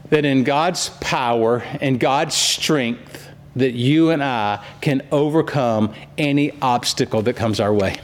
that 0.09 0.25
in 0.25 0.45
God's 0.45 0.91
power 1.01 1.63
and 1.81 1.99
God's 2.01 2.35
strength, 2.35 3.29
that 3.57 3.73
you 3.73 4.11
and 4.11 4.23
I 4.23 4.65
can 4.81 5.07
overcome 5.13 5.95
any 6.19 6.53
obstacle 6.61 7.23
that 7.23 7.35
comes 7.35 7.61
our 7.61 7.73
way. 7.73 8.01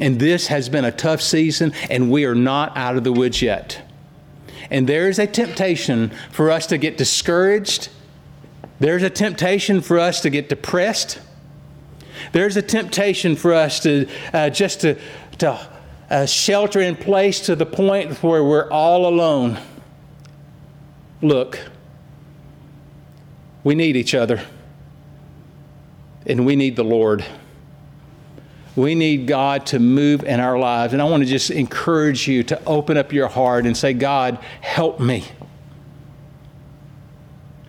And 0.00 0.18
this 0.18 0.46
has 0.46 0.68
been 0.68 0.84
a 0.84 0.92
tough 0.92 1.20
season, 1.20 1.72
and 1.90 2.10
we 2.10 2.24
are 2.24 2.34
not 2.34 2.76
out 2.76 2.96
of 2.96 3.04
the 3.04 3.12
woods 3.12 3.42
yet. 3.42 3.82
And 4.70 4.88
there 4.88 5.08
is 5.08 5.18
a 5.18 5.26
temptation 5.26 6.10
for 6.30 6.50
us 6.50 6.66
to 6.68 6.78
get 6.78 6.96
discouraged. 6.96 7.90
There's 8.80 9.02
a 9.02 9.10
temptation 9.10 9.82
for 9.82 9.98
us 9.98 10.20
to 10.22 10.30
get 10.30 10.48
depressed. 10.48 11.20
There's 12.32 12.56
a 12.56 12.62
temptation 12.62 13.36
for 13.36 13.52
us 13.52 13.80
to 13.80 14.08
uh, 14.32 14.50
just 14.50 14.80
to, 14.80 14.98
to 15.38 15.68
uh, 16.10 16.26
shelter 16.26 16.80
in 16.80 16.96
place 16.96 17.40
to 17.40 17.56
the 17.56 17.66
point 17.66 18.22
where 18.22 18.42
we're 18.42 18.70
all 18.70 19.06
alone. 19.06 19.58
Look, 21.20 21.58
we 23.64 23.74
need 23.74 23.96
each 23.96 24.14
other, 24.14 24.42
and 26.26 26.44
we 26.44 26.56
need 26.56 26.76
the 26.76 26.84
Lord. 26.84 27.24
We 28.74 28.94
need 28.94 29.26
God 29.26 29.66
to 29.66 29.78
move 29.78 30.24
in 30.24 30.40
our 30.40 30.58
lives. 30.58 30.94
And 30.94 31.02
I 31.02 31.04
want 31.04 31.22
to 31.22 31.28
just 31.28 31.50
encourage 31.50 32.26
you 32.26 32.42
to 32.44 32.64
open 32.64 32.96
up 32.96 33.12
your 33.12 33.28
heart 33.28 33.66
and 33.66 33.76
say, 33.76 33.92
God, 33.92 34.38
help 34.62 34.98
me. 34.98 35.24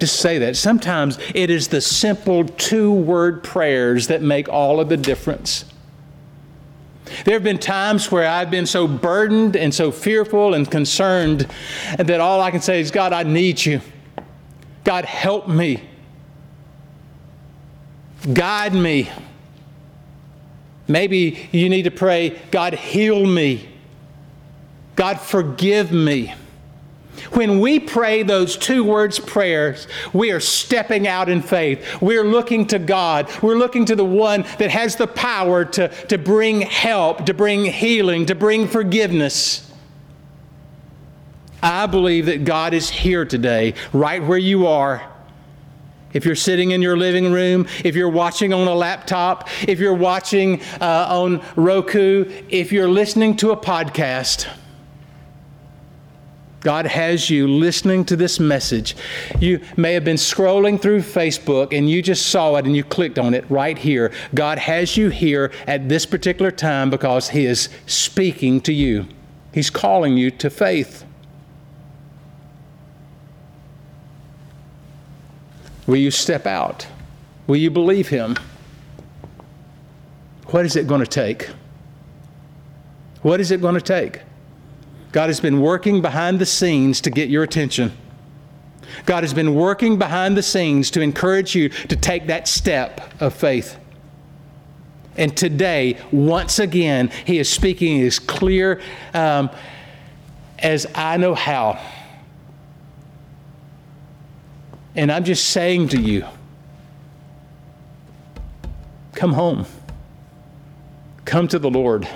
Just 0.04 0.20
say 0.20 0.40
that. 0.40 0.58
Sometimes 0.58 1.18
it 1.34 1.50
is 1.50 1.70
the 1.70 1.80
simple 1.80 2.44
two 2.44 2.92
word 2.92 3.42
prayers 3.42 4.08
that 4.08 4.22
make 4.22 4.50
all 4.50 4.82
of 4.82 4.90
the 4.90 4.98
difference. 4.98 5.64
There 7.24 7.36
have 7.36 7.44
been 7.46 7.58
times 7.58 8.12
where 8.12 8.28
I've 8.28 8.52
been 8.52 8.66
so 8.66 8.86
burdened 8.86 9.56
and 9.56 9.74
so 9.74 9.94
fearful 9.94 10.56
and 10.56 10.70
concerned 10.70 11.48
that 11.98 12.20
all 12.20 12.42
I 12.42 12.52
can 12.52 12.60
say 12.60 12.82
is, 12.82 12.92
God, 12.92 13.14
I 13.14 13.24
need 13.24 13.66
you. 13.66 13.80
God, 14.84 15.06
help 15.06 15.48
me. 15.48 15.82
Guide 18.34 18.74
me. 18.74 19.10
Maybe 20.90 21.48
you 21.54 21.70
need 21.70 21.84
to 21.84 21.92
pray, 21.92 22.42
God, 22.52 22.74
heal 22.74 23.26
me. 23.26 23.70
God, 24.98 25.22
forgive 25.22 25.94
me. 25.94 26.34
When 27.34 27.60
we 27.60 27.80
pray 27.80 28.24
those 28.24 28.58
two 28.58 28.84
words 28.84 29.20
prayers, 29.20 29.88
we 30.14 30.32
are 30.32 30.40
stepping 30.40 31.08
out 31.08 31.30
in 31.30 31.42
faith. 31.42 32.02
We're 32.02 32.24
looking 32.24 32.68
to 32.68 32.80
God. 32.80 33.30
We're 33.42 33.58
looking 33.58 33.86
to 33.86 33.96
the 33.96 34.06
one 34.06 34.44
that 34.60 34.70
has 34.70 34.96
the 34.96 35.08
power 35.08 35.66
to, 35.66 35.88
to 36.06 36.18
bring 36.18 36.62
help, 36.62 37.26
to 37.26 37.34
bring 37.34 37.66
healing, 37.66 38.28
to 38.28 38.36
bring 38.36 38.68
forgiveness. 38.68 39.72
I 41.64 41.88
believe 41.88 42.28
that 42.28 42.46
God 42.46 42.74
is 42.74 42.90
here 42.90 43.26
today, 43.26 43.74
right 43.94 44.22
where 44.22 44.38
you 44.38 44.68
are. 44.68 45.10
If 46.14 46.26
you're 46.26 46.36
sitting 46.36 46.72
in 46.72 46.82
your 46.82 46.96
living 46.96 47.32
room, 47.32 47.66
if 47.84 47.96
you're 47.96 48.10
watching 48.10 48.54
on 48.54 48.68
a 48.68 48.76
laptop, 48.76 49.50
if 49.68 49.80
you're 49.80 49.96
watching 49.96 50.62
uh, 50.80 51.08
on 51.10 51.44
Roku, 51.56 52.32
if 52.50 52.72
you're 52.72 52.90
listening 52.90 53.36
to 53.38 53.52
a 53.52 53.58
podcast, 53.58 54.48
God 56.64 56.86
has 56.86 57.30
you 57.30 57.48
listening 57.48 58.06
to 58.06 58.16
this 58.16 58.40
message. 58.40 58.96
You 59.40 59.60
may 59.76 59.94
have 59.94 60.06
been 60.06 60.16
scrolling 60.16 60.82
through 60.82 61.02
Facebook 61.02 61.78
and 61.78 61.90
you 61.90 62.02
just 62.02 62.28
saw 62.28 62.56
it 62.56 62.66
and 62.66 62.76
you 62.76 62.86
clicked 62.86 63.20
on 63.20 63.34
it 63.34 63.46
right 63.50 63.78
here. 63.78 64.14
God 64.34 64.58
has 64.58 64.96
you 64.96 65.10
here 65.10 65.52
at 65.68 65.90
this 65.90 66.06
particular 66.06 66.52
time 66.52 66.90
because 66.90 67.30
He 67.30 67.46
is 67.46 67.68
speaking 67.86 68.62
to 68.62 68.74
you, 68.74 69.06
He's 69.54 69.70
calling 69.70 70.18
you 70.18 70.32
to 70.32 70.50
faith. 70.50 71.04
Will 75.86 75.98
you 75.98 76.12
step 76.12 76.48
out? 76.48 76.88
Will 77.46 77.58
you 77.58 77.70
believe 77.70 78.08
Him? 78.08 78.38
What 80.48 80.66
is 80.66 80.78
it 80.78 80.88
going 80.88 81.02
to 81.02 81.08
take? 81.08 81.50
What 83.22 83.42
is 83.42 83.52
it 83.52 83.60
going 83.60 83.76
to 83.76 83.82
take? 83.82 84.22
God 85.14 85.30
has 85.30 85.40
been 85.40 85.62
working 85.62 86.02
behind 86.02 86.40
the 86.40 86.46
scenes 86.46 87.00
to 87.02 87.12
get 87.12 87.30
your 87.30 87.44
attention. 87.44 87.94
God 89.06 89.24
has 89.24 89.34
been 89.34 89.54
working 89.54 89.98
behind 89.98 90.36
the 90.36 90.44
scenes 90.44 90.90
to 90.92 91.02
encourage 91.02 91.56
you 91.56 91.70
to 91.70 91.96
take 91.96 92.28
that 92.28 92.48
step 92.48 93.22
of 93.22 93.34
faith. 93.34 93.78
And 95.16 95.38
today, 95.38 96.00
once 96.12 96.58
again, 96.58 97.12
He 97.26 97.38
is 97.38 97.48
speaking 97.48 98.02
as 98.02 98.18
clear 98.18 98.82
um, 99.14 99.52
as 100.58 100.88
I 100.96 101.18
know 101.18 101.36
how. 101.36 101.80
And 104.96 105.12
I'm 105.12 105.24
just 105.24 105.50
saying 105.50 105.90
to 105.90 106.02
you 106.02 106.26
come 109.14 109.34
home, 109.34 109.68
come 111.26 111.48
to 111.50 111.60
the 111.60 111.70
Lord. 111.70 112.08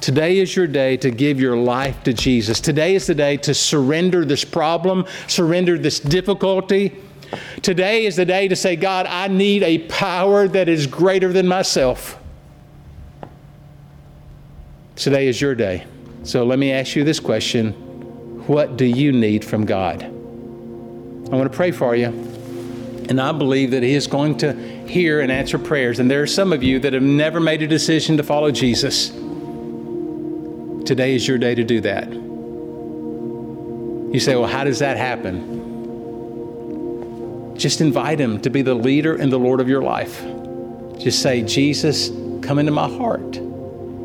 Today 0.00 0.38
is 0.38 0.56
your 0.56 0.66
day 0.66 0.96
to 0.98 1.10
give 1.10 1.38
your 1.38 1.56
life 1.56 2.02
to 2.04 2.14
Jesus. 2.14 2.58
Today 2.60 2.94
is 2.94 3.06
the 3.06 3.14
day 3.14 3.36
to 3.38 3.52
surrender 3.52 4.24
this 4.24 4.44
problem, 4.44 5.04
surrender 5.26 5.76
this 5.76 6.00
difficulty. 6.00 6.96
Today 7.60 8.06
is 8.06 8.16
the 8.16 8.24
day 8.24 8.48
to 8.48 8.56
say, 8.56 8.76
God, 8.76 9.06
I 9.06 9.28
need 9.28 9.62
a 9.62 9.78
power 9.88 10.48
that 10.48 10.68
is 10.68 10.86
greater 10.86 11.32
than 11.32 11.46
myself. 11.46 12.18
Today 14.96 15.28
is 15.28 15.40
your 15.40 15.54
day. 15.54 15.86
So 16.22 16.44
let 16.44 16.58
me 16.58 16.72
ask 16.72 16.96
you 16.96 17.04
this 17.04 17.20
question 17.20 17.72
What 18.46 18.76
do 18.76 18.86
you 18.86 19.12
need 19.12 19.44
from 19.44 19.66
God? 19.66 20.02
I 20.02 21.36
want 21.36 21.50
to 21.50 21.56
pray 21.56 21.72
for 21.72 21.94
you. 21.94 22.06
And 22.06 23.20
I 23.20 23.32
believe 23.32 23.72
that 23.72 23.82
He 23.82 23.94
is 23.94 24.06
going 24.06 24.38
to 24.38 24.52
hear 24.86 25.20
and 25.20 25.30
answer 25.30 25.58
prayers. 25.58 25.98
And 25.98 26.10
there 26.10 26.22
are 26.22 26.26
some 26.26 26.52
of 26.52 26.62
you 26.62 26.78
that 26.80 26.92
have 26.92 27.02
never 27.02 27.38
made 27.38 27.60
a 27.60 27.66
decision 27.66 28.16
to 28.16 28.22
follow 28.22 28.50
Jesus. 28.50 29.10
Today 30.90 31.14
is 31.14 31.22
your 31.28 31.38
day 31.38 31.54
to 31.54 31.62
do 31.62 31.80
that. 31.82 32.10
You 34.12 34.18
say, 34.18 34.34
well, 34.34 34.48
how 34.48 34.64
does 34.64 34.80
that 34.80 34.96
happen? 34.96 35.38
Just 37.56 37.80
invite 37.80 38.18
Him 38.18 38.40
to 38.40 38.50
be 38.50 38.62
the 38.62 38.74
leader 38.74 39.14
and 39.14 39.30
the 39.32 39.38
Lord 39.38 39.60
of 39.60 39.68
your 39.68 39.82
life. 39.82 40.20
Just 40.98 41.22
say, 41.22 41.42
Jesus, 41.42 42.08
come 42.42 42.58
into 42.58 42.72
my 42.72 42.88
heart. 42.88 43.40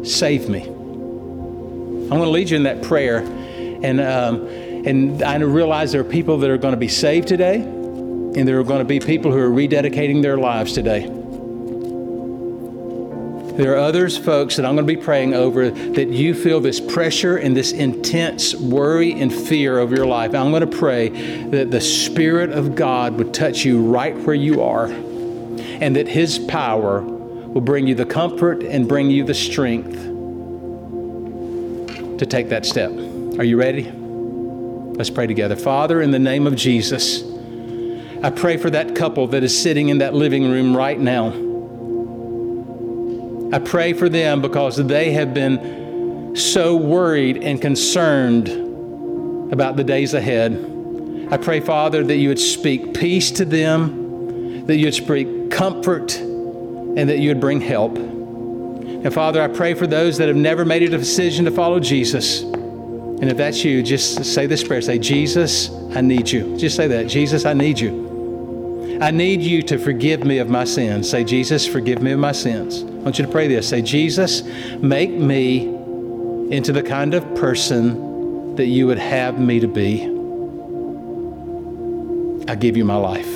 Save 0.04 0.48
me. 0.48 0.62
I'm 0.62 2.10
going 2.10 2.22
to 2.22 2.30
lead 2.30 2.52
you 2.52 2.58
in 2.58 2.64
that 2.66 2.84
prayer. 2.84 3.22
And, 3.22 4.00
um, 4.00 4.46
and 4.46 5.24
I 5.24 5.38
realize 5.38 5.92
there 5.92 6.02
are 6.02 6.04
people 6.04 6.38
that 6.38 6.52
are 6.52 6.60
going 6.60 6.74
to 6.76 6.80
be 6.80 6.88
saved 6.88 7.28
today, 7.28 7.62
and 7.62 8.48
there 8.48 8.60
are 8.60 8.64
going 8.64 8.78
to 8.78 8.86
be 8.86 9.00
people 9.00 9.32
who 9.32 9.40
are 9.40 9.50
rededicating 9.50 10.22
their 10.22 10.38
lives 10.38 10.74
today. 10.74 11.06
There 13.58 13.74
are 13.74 13.78
others, 13.78 14.18
folks, 14.18 14.58
that 14.58 14.66
I'm 14.66 14.76
going 14.76 14.86
to 14.86 14.94
be 14.94 15.02
praying 15.02 15.34
over 15.34 15.70
that 15.70 16.10
you 16.10 16.34
feel 16.34 16.60
this 16.60 16.82
pressure 16.82 17.38
and 17.38 17.56
this 17.56 17.72
intense 17.72 18.54
worry 18.54 19.14
and 19.14 19.34
fear 19.34 19.80
over 19.80 19.96
your 19.96 20.06
life. 20.06 20.36
I'm 20.36 20.52
going 20.52 20.70
to 20.70 20.78
pray 20.78 21.08
that 21.52 21.72
the 21.72 21.80
Spirit 21.80 22.52
of 22.52 22.76
God 22.76 23.14
would 23.16 23.34
touch 23.34 23.64
you 23.64 23.82
right 23.82 24.14
where 24.14 24.36
you 24.36 24.62
are 24.62 24.88
and 24.88 25.96
that 25.96 26.10
His 26.10 26.38
power 26.38 27.00
will 27.00 27.62
bring 27.62 27.88
you 27.88 27.96
the 27.96 28.06
comfort 28.06 28.62
and 28.62 28.90
bring 28.90 29.10
you 29.10 29.24
the 29.24 29.34
strength 29.34 29.94
to 32.20 32.26
take 32.26 32.50
that 32.50 32.66
step. 32.66 32.92
Are 32.92 33.46
you 33.46 33.58
ready? 33.58 33.90
Let's 33.90 35.10
pray 35.10 35.28
together. 35.28 35.56
Father, 35.56 36.02
in 36.02 36.12
the 36.12 36.20
name 36.20 36.46
of 36.46 36.58
Jesus, 36.58 37.24
I 38.22 38.32
pray 38.32 38.58
for 38.58 38.70
that 38.70 38.96
couple 38.96 39.28
that 39.28 39.44
is 39.44 39.58
sitting 39.58 39.88
in 39.88 40.00
that 40.00 40.14
living 40.14 40.52
room 40.52 40.76
right 40.76 41.00
now. 41.00 41.55
I 43.54 43.60
pray 43.60 43.94
for 43.94 44.10
them 44.10 44.42
because 44.42 44.78
they 44.78 45.12
have 45.12 45.34
been 45.34 46.36
so 46.36 46.76
worried 46.76 47.38
and 47.38 47.62
concerned 47.62 48.50
about 49.54 49.76
the 49.76 49.84
days 49.84 50.14
ahead. 50.14 50.54
I 51.32 51.38
pray, 51.38 51.60
Father, 51.60 52.04
that 52.04 52.18
you 52.18 52.30
would 52.30 52.40
speak 52.40 52.94
peace 52.94 53.32
to 53.32 53.46
them, 53.46 54.66
that 54.68 54.78
you 54.78 54.86
would 54.86 54.94
speak 54.94 55.52
comfort, 55.52 56.18
and 56.18 57.10
that 57.10 57.20
you 57.20 57.30
would 57.30 57.40
bring 57.40 57.62
help. 57.62 57.98
And 57.98 59.14
Father, 59.14 59.42
I 59.42 59.48
pray 59.48 59.74
for 59.76 59.86
those 59.86 60.18
that 60.18 60.28
have 60.28 60.38
never 60.38 60.66
made 60.66 60.84
a 60.84 60.90
decision 60.90 61.46
to 61.46 61.52
follow 61.52 61.80
Jesus. 61.80 62.42
And 62.42 63.26
if 63.26 63.38
that's 63.38 63.64
you, 63.64 63.84
just 63.84 64.26
say 64.26 64.46
this 64.46 64.64
prayer 64.64 64.82
say, 64.82 64.98
Jesus, 64.98 65.70
I 65.96 66.02
need 66.02 66.30
you. 66.30 66.58
Just 66.58 66.76
say 66.76 66.88
that. 66.88 67.08
Jesus, 67.08 67.46
I 67.46 67.54
need 67.54 67.80
you. 67.80 68.98
I 69.02 69.12
need 69.12 69.42
you 69.42 69.62
to 69.64 69.78
forgive 69.78 70.24
me 70.24 70.40
of 70.40 70.50
my 70.50 70.64
sins. 70.64 71.10
Say, 71.10 71.24
Jesus, 71.24 71.68
forgive 71.68 72.02
me 72.02 72.12
of 72.12 72.20
my 72.20 72.32
sins. 72.32 72.84
I 73.06 73.08
want 73.10 73.20
you 73.20 73.26
to 73.28 73.32
pray 73.32 73.48
this. 73.48 73.70
Say, 73.70 73.84
Jesus, 73.84 74.42
make 74.80 75.12
me 75.12 75.68
into 76.50 76.74
the 76.74 76.82
kind 76.82 77.14
of 77.14 77.36
person 77.36 78.56
that 78.56 78.66
you 78.66 78.88
would 78.88 78.98
have 78.98 79.38
me 79.40 79.60
to 79.60 79.68
be. 79.68 80.06
I 82.52 82.56
give 82.56 82.76
you 82.76 82.84
my 82.84 82.96
life. 82.96 83.28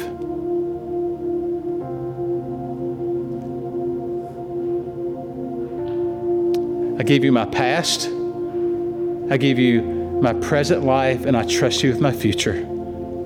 I 7.00 7.04
give 7.04 7.24
you 7.24 7.32
my 7.32 7.46
past. 7.46 8.08
I 9.30 9.38
give 9.38 9.60
you 9.60 9.84
my 9.84 10.34
present 10.34 10.84
life, 10.84 11.26
and 11.26 11.38
I 11.38 11.44
trust 11.44 11.84
you 11.84 11.92
with 11.92 12.02
my 12.02 12.12
future. 12.12 12.64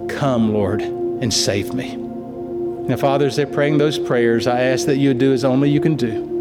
Come, 0.10 0.51
Lord, 0.51 0.82
and 0.82 1.34
save 1.34 1.73
me. 1.73 1.95
Now, 1.95 2.97
Father, 2.97 3.27
as 3.27 3.38
they're 3.38 3.47
praying 3.47 3.77
those 3.77 3.97
prayers, 3.97 4.45
I 4.45 4.60
ask 4.63 4.86
that 4.88 4.97
you 4.97 5.13
do 5.13 5.32
as 5.32 5.45
only 5.45 5.69
you 5.69 5.79
can 5.79 5.95
do. 5.95 6.33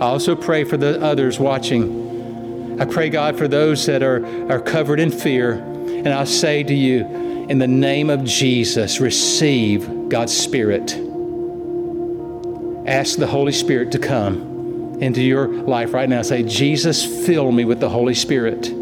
I 0.00 0.06
also 0.06 0.36
pray 0.36 0.62
for 0.62 0.76
the 0.76 1.02
others 1.02 1.40
watching. 1.40 2.80
I 2.80 2.84
pray, 2.84 3.10
God, 3.10 3.36
for 3.36 3.48
those 3.48 3.84
that 3.86 4.02
are, 4.02 4.24
are 4.50 4.60
covered 4.60 5.00
in 5.00 5.10
fear. 5.10 5.54
And 5.54 6.08
I 6.08 6.22
say 6.22 6.62
to 6.62 6.74
you, 6.74 7.04
in 7.48 7.58
the 7.58 7.66
name 7.66 8.08
of 8.08 8.22
Jesus, 8.22 9.00
receive 9.00 10.08
God's 10.08 10.36
Spirit. 10.36 10.92
Ask 12.86 13.18
the 13.18 13.26
Holy 13.26 13.52
Spirit 13.52 13.90
to 13.92 13.98
come 13.98 14.98
into 15.00 15.20
your 15.20 15.48
life 15.48 15.92
right 15.92 16.08
now. 16.08 16.22
Say, 16.22 16.44
Jesus, 16.44 17.26
fill 17.26 17.50
me 17.50 17.64
with 17.64 17.80
the 17.80 17.88
Holy 17.88 18.14
Spirit. 18.14 18.72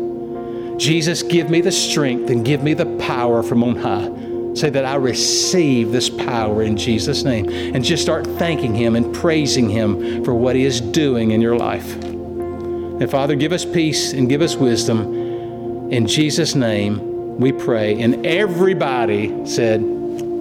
Jesus, 0.79 1.23
give 1.23 1.49
me 1.49 1.63
the 1.63 1.73
strength 1.73 2.29
and 2.29 2.45
give 2.45 2.63
me 2.63 2.75
the 2.75 2.87
power 2.99 3.43
from 3.43 3.65
on 3.65 3.77
high. 3.77 4.26
Say 4.57 4.71
that 4.71 4.87
I 4.87 4.95
receive 4.95 5.92
this 5.92 6.09
power 6.09 6.62
in 6.62 6.77
Jesus' 6.77 7.25
name. 7.25 7.49
And 7.51 7.85
just 7.85 8.03
start 8.03 8.27
thanking 8.27 8.75
Him 8.75 8.97
and 8.97 9.14
praising 9.14 9.69
Him 9.69 10.25
for 10.25 10.35
what 10.35 10.57
He 10.57 10.64
is 10.64 10.81
doing 10.81 11.33
in 11.33 11.42
your 11.42 11.57
life. 11.57 11.95
And 12.03 13.11
Father, 13.11 13.35
give 13.35 13.53
us 13.53 13.66
peace 13.66 14.14
and 14.14 14.29
give 14.29 14.40
us 14.40 14.57
wisdom. 14.57 15.92
In 15.92 16.07
Jesus' 16.07 16.55
name, 16.55 17.37
we 17.38 17.53
pray. 17.53 18.01
And 18.01 18.27
everybody 18.27 19.47
said, 19.47 19.83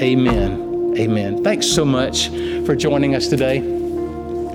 Amen. 0.01 0.95
Amen. 0.97 1.43
Thanks 1.43 1.67
so 1.67 1.83
much 1.83 2.29
for 2.65 2.73
joining 2.73 3.15
us 3.15 3.27
today. 3.27 3.84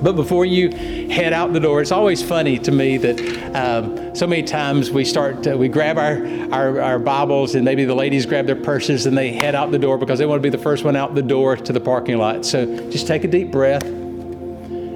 But 0.03 0.17
before 0.17 0.47
you 0.47 0.71
head 1.11 1.33
out 1.33 1.53
the 1.53 1.61
door, 1.61 1.83
it's 1.83 1.93
always 1.93 2.23
funny 2.23 2.59
to 2.61 2.73
me 2.73 2.97
that 2.97 3.21
um, 3.55 4.15
so 4.15 4.27
many 4.27 4.43
times 4.43 4.91
we 4.91 5.05
start, 5.05 5.43
to, 5.43 5.57
we 5.57 5.69
grab 5.69 5.99
our, 5.99 6.27
our, 6.53 6.81
our, 6.81 6.99
Bibles 6.99 7.55
and 7.55 7.65
maybe 7.65 7.85
the 7.85 7.95
ladies 7.95 8.25
grab 8.25 8.47
their 8.47 8.57
purses 8.57 9.07
and 9.07 9.17
they 9.17 9.33
head 9.33 9.55
out 9.55 9.71
the 9.71 9.79
door 9.79 9.99
because 9.99 10.19
they 10.19 10.27
want 10.27 10.39
to 10.39 10.43
be 10.43 10.49
the 10.49 10.63
first 10.63 10.85
one 10.85 10.97
out 10.97 11.15
the 11.15 11.23
door 11.23 11.57
to 11.57 11.73
the 11.73 11.81
parking 11.81 12.17
lot. 12.17 12.47
So 12.47 12.91
just 12.91 13.07
take 13.07 13.25
a 13.25 13.29
deep 13.29 13.51
breath. 13.51 13.85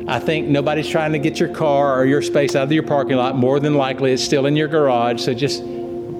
I 0.07 0.19
think 0.21 0.49
nobody's 0.49 0.89
trying 0.89 1.13
to 1.13 1.19
get 1.19 1.39
your 1.39 1.49
car 1.51 1.99
or 1.99 2.07
your 2.07 2.23
space 2.23 2.55
out 2.57 2.65
of 2.65 2.73
your 2.73 2.83
parking 2.83 3.17
lot. 3.17 3.37
More 3.37 3.61
than 3.61 3.75
likely, 3.75 4.13
it's 4.13 4.23
still 4.23 4.47
in 4.47 4.57
your 4.57 4.69
garage. 4.69 5.23
So 5.23 5.35
just 5.35 5.65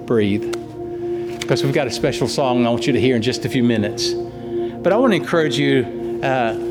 breathe. 0.05 0.51
Because 1.39 1.63
we've 1.63 1.73
got 1.73 1.87
a 1.87 1.91
special 1.91 2.27
song 2.27 2.65
I 2.65 2.69
want 2.69 2.87
you 2.87 2.93
to 2.93 3.01
hear 3.01 3.15
in 3.15 3.21
just 3.21 3.45
a 3.45 3.49
few 3.49 3.63
minutes. 3.63 4.13
But 4.13 4.93
I 4.93 4.97
want 4.97 5.11
to 5.13 5.17
encourage 5.17 5.57
you. 5.57 6.19
Uh, 6.23 6.64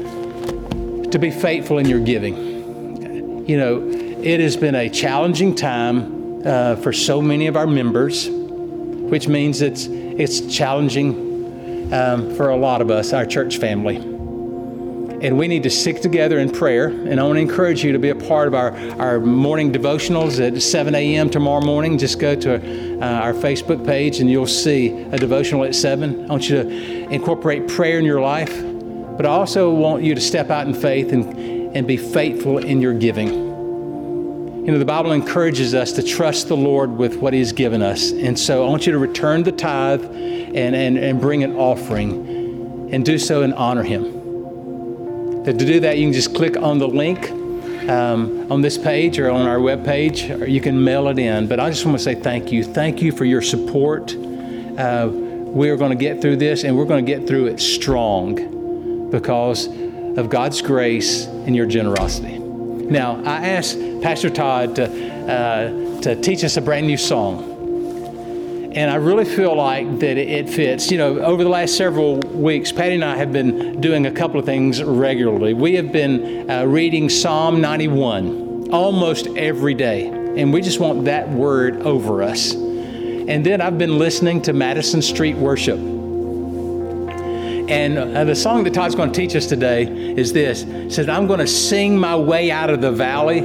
to 1.15 1.19
be 1.21 1.31
faithful 1.31 1.79
in 1.79 1.89
your 1.89 2.01
giving. 2.01 3.49
You 3.49 3.57
know, 3.57 3.89
it 3.89 4.41
has 4.41 4.57
been 4.57 4.75
a 4.75 4.91
challenging 4.91 5.55
time 5.55 6.45
uh, 6.45 6.75
for 6.75 6.93
so 6.93 7.23
many 7.23 7.47
of 7.47 7.57
our 7.57 7.69
members, 7.69 8.29
which 8.29 9.29
means 9.29 9.63
it's, 9.63 9.87
it's 9.87 10.41
challenging 10.53 11.93
um, 11.95 12.35
for 12.35 12.51
a 12.51 12.57
lot 12.57 12.81
of 12.81 12.91
us, 12.91 13.13
our 13.13 13.25
church 13.25 13.59
family. 13.59 13.95
and 13.95 15.39
we 15.39 15.47
need 15.47 15.63
to 15.63 15.71
stick 15.71 16.01
together 16.01 16.41
in 16.41 16.51
prayer. 16.51 16.89
And 16.89 17.21
I 17.21 17.23
want 17.23 17.37
to 17.37 17.43
encourage 17.43 17.85
you 17.85 17.93
to 17.93 18.01
be 18.01 18.09
a 18.09 18.17
part 18.17 18.49
of 18.49 18.55
our, 18.55 18.77
our 19.01 19.21
morning 19.21 19.73
devotionals 19.73 20.45
at 20.45 20.61
7 20.61 20.97
a.m. 20.97 21.31
tomorrow 21.31 21.65
morning. 21.65 21.97
Just 21.97 22.19
go 22.19 22.35
to 22.35 23.01
uh, 23.01 23.07
our 23.07 23.33
Facebook 23.33 23.87
page 23.87 24.19
and 24.19 24.29
you'll 24.29 24.49
see 24.49 24.89
a 24.89 25.17
devotional 25.17 25.63
at 25.63 25.77
7. 25.77 26.25
I 26.25 26.27
want 26.27 26.51
you 26.51 26.61
to 26.65 27.09
incorporate 27.09 27.69
prayer 27.69 28.01
in 28.01 28.05
your 28.05 28.21
life, 28.21 28.74
but 29.17 29.27
I 29.27 29.31
also 29.31 29.73
want 29.73 30.03
you 30.03 30.15
to 30.15 30.21
step 30.21 30.51
out 30.51 30.67
in 30.67 30.75
faith 30.75 31.13
and, 31.13 31.77
and 31.77 31.87
be 31.87 31.97
faithful 31.97 32.59
in 32.59 32.81
your 32.81 32.93
giving. 32.93 33.29
You 34.65 34.73
know, 34.73 34.79
the 34.79 34.85
Bible 34.85 35.13
encourages 35.13 35.75
us 35.75 35.93
to 35.93 36.03
trust 36.03 36.49
the 36.49 36.57
Lord 36.57 36.91
with 36.97 37.17
what 37.17 37.33
He's 37.33 37.53
given 37.53 37.83
us. 37.83 38.13
And 38.13 38.39
so 38.39 38.65
I 38.65 38.69
want 38.69 38.87
you 38.87 38.93
to 38.93 38.99
return 38.99 39.43
the 39.43 39.53
tithe 39.53 40.03
and, 40.05 40.75
and, 40.75 40.97
and 40.97 41.21
bring 41.21 41.45
an 41.45 41.55
offering 41.57 42.91
and 42.93 43.05
do 43.05 43.19
so 43.19 43.43
and 43.43 43.53
honor 43.55 43.83
Him. 43.83 45.45
To 45.45 45.53
do 45.53 45.81
that, 45.81 45.99
you 45.99 46.07
can 46.07 46.15
just 46.15 46.35
click 46.35 46.57
on 46.57 46.79
the 46.79 46.89
link 46.89 47.31
um, 47.91 48.51
on 48.51 48.63
this 48.63 48.79
page 48.79 49.19
or 49.19 49.31
on 49.31 49.47
our 49.47 49.61
web 49.61 49.85
page, 49.85 50.31
or 50.31 50.49
you 50.49 50.63
can 50.63 50.83
mail 50.83 51.09
it 51.09 51.19
in. 51.19 51.47
But 51.47 51.61
I 51.61 51.69
just 51.69 51.85
want 51.85 51.99
to 51.99 52.03
say 52.03 52.15
thank 52.15 52.51
you. 52.51 52.65
Thank 52.65 53.03
you 53.03 53.13
for 53.13 53.27
your 53.27 53.43
support. 53.43 54.17
Uh, 54.17 55.11
we 55.13 55.69
are 55.69 55.77
going 55.77 55.91
to 55.91 55.97
get 55.97 56.23
through 56.23 56.37
this, 56.37 56.65
and 56.65 56.75
we're 56.75 56.87
going 56.87 57.05
to 57.05 57.13
get 57.13 57.29
through 57.29 57.49
it 57.49 57.61
strong 57.61 58.54
because 59.11 59.67
of 60.17 60.31
God's 60.31 60.63
grace 60.63 61.27
and 61.27 61.55
your 61.55 61.67
generosity. 61.67 62.39
Now, 62.39 63.23
I 63.25 63.47
asked 63.49 63.79
Pastor 64.03 64.31
Todd 64.31 64.77
to, 64.77 64.85
uh, 65.31 66.01
to 66.03 66.21
teach 66.21 66.45
us 66.45 66.57
a 66.57 66.61
brand 66.61 66.87
new 66.87 66.97
song 66.97 67.55
and 68.75 68.91
I 68.91 68.97
really 68.97 69.25
feel 69.25 69.55
like 69.57 70.01
that 70.01 70.19
it 70.19 70.49
fits. 70.51 70.91
You 70.91 70.99
know, 70.99 71.21
over 71.21 71.45
the 71.45 71.49
last 71.49 71.77
several 71.77 72.19
weeks, 72.19 72.73
Patty 72.73 72.97
and 72.97 73.05
I 73.05 73.17
have 73.17 73.33
been 73.33 73.81
doing 73.81 74.07
a 74.07 74.11
couple 74.11 74.41
of 74.41 74.47
things 74.47 74.83
regularly. 74.83 75.55
We 75.55 75.75
have 75.75 75.93
been 75.93 76.51
uh, 76.51 76.65
reading 76.65 77.09
Psalm 77.09 77.61
91 77.61 78.71
almost 78.73 79.29
every 79.29 79.75
day, 79.75 80.09
and 80.09 80.53
we 80.53 80.61
just 80.61 80.81
want 80.81 81.05
that 81.05 81.29
word 81.31 81.83
over 81.83 82.23
us. 82.25 82.53
And 82.55 83.47
then 83.47 83.61
I've 83.61 83.79
been 83.79 83.97
listening 83.97 84.43
to 84.43 84.53
Madison 84.53 85.01
Street 85.01 85.37
Worship. 85.37 85.79
And 87.69 87.99
uh, 87.99 88.25
the 88.25 88.35
song 88.35 88.65
that 88.65 88.75
Todd's 88.75 88.95
going 88.95 89.13
to 89.13 89.21
teach 89.21 89.35
us 89.35 89.47
today 89.47 89.85
is 89.85 90.33
this. 90.33 90.63
It 90.63 90.93
says, 90.93 91.09
I'm 91.09 91.27
going 91.27 91.41
to 91.41 91.47
sing 91.47 91.99
my 91.99 92.17
way 92.17 92.51
out 92.51 92.71
of 92.71 92.81
the 92.81 92.93
valley 92.93 93.41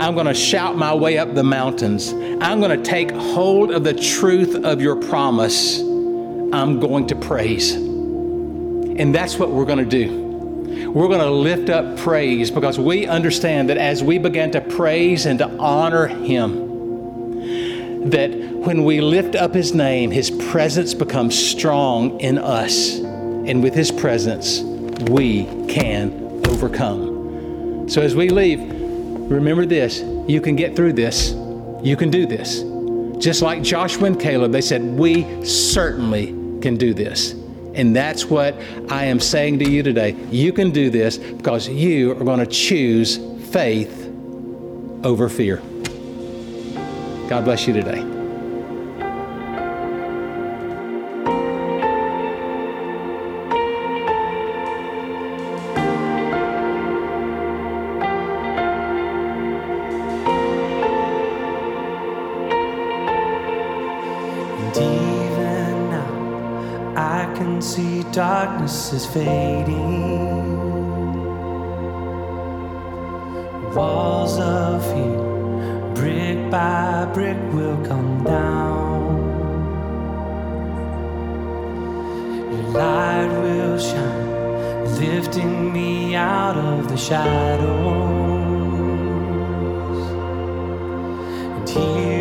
I'm 0.00 0.14
going 0.14 0.26
to 0.26 0.34
shout 0.34 0.76
my 0.76 0.94
way 0.94 1.18
up 1.18 1.34
the 1.34 1.42
mountains. 1.42 2.12
I'm 2.40 2.60
going 2.60 2.80
to 2.80 2.88
take 2.88 3.10
hold 3.10 3.72
of 3.72 3.82
the 3.82 3.94
truth 3.94 4.54
of 4.64 4.80
your 4.80 4.94
promise. 4.94 5.80
I'm 5.80 6.78
going 6.78 7.08
to 7.08 7.16
praise. 7.16 7.72
And 7.74 9.12
that's 9.12 9.40
what 9.40 9.50
we're 9.50 9.64
going 9.64 9.78
to 9.78 10.06
do. 10.06 10.90
We're 10.92 11.08
going 11.08 11.18
to 11.18 11.30
lift 11.30 11.68
up 11.68 11.96
praise 11.98 12.48
because 12.52 12.78
we 12.78 13.06
understand 13.06 13.70
that 13.70 13.76
as 13.76 14.04
we 14.04 14.18
begin 14.18 14.52
to 14.52 14.60
praise 14.60 15.26
and 15.26 15.40
to 15.40 15.50
honor 15.58 16.06
Him, 16.06 16.68
that 18.10 18.30
when 18.30 18.84
we 18.84 19.00
lift 19.00 19.34
up 19.34 19.52
His 19.52 19.74
name, 19.74 20.12
His 20.12 20.30
presence 20.30 20.94
becomes 20.94 21.36
strong 21.36 22.20
in 22.20 22.38
us. 22.38 23.00
And 23.48 23.62
with 23.62 23.74
His 23.74 23.90
presence, 23.90 24.60
we 25.10 25.44
can 25.68 26.42
overcome. 26.46 27.88
So 27.88 28.02
as 28.02 28.14
we 28.14 28.28
leave, 28.28 28.60
remember 28.60 29.64
this 29.64 30.02
you 30.28 30.42
can 30.42 30.54
get 30.54 30.76
through 30.76 30.92
this, 30.92 31.32
you 31.82 31.96
can 31.96 32.10
do 32.10 32.26
this. 32.26 32.62
Just 33.18 33.40
like 33.40 33.62
Joshua 33.62 34.04
and 34.04 34.20
Caleb, 34.20 34.52
they 34.52 34.60
said, 34.60 34.82
We 34.82 35.44
certainly 35.44 36.26
can 36.60 36.76
do 36.76 36.92
this. 36.92 37.32
And 37.74 37.94
that's 37.94 38.26
what 38.26 38.54
I 38.90 39.04
am 39.04 39.20
saying 39.20 39.60
to 39.60 39.70
you 39.70 39.82
today. 39.82 40.16
You 40.30 40.52
can 40.52 40.70
do 40.70 40.90
this 40.90 41.16
because 41.16 41.68
you 41.68 42.12
are 42.12 42.24
going 42.24 42.40
to 42.40 42.46
choose 42.46 43.18
faith 43.50 44.06
over 45.04 45.28
fear. 45.28 45.62
God 47.28 47.44
bless 47.44 47.66
you 47.66 47.72
today. 47.72 48.17
Is 68.68 69.06
fading. 69.06 70.54
Walls 73.74 74.38
of 74.38 74.84
fear, 74.84 75.94
brick 75.94 76.50
by 76.50 77.06
brick, 77.14 77.38
will 77.54 77.82
come 77.86 78.22
down. 78.24 79.16
Your 82.52 82.68
light 82.80 83.32
will 83.42 83.78
shine, 83.78 84.84
lifting 85.00 85.72
me 85.72 86.14
out 86.14 86.58
of 86.58 86.88
the 86.90 86.96
shadows. 86.98 87.68
And 91.56 91.68
here 91.70 92.17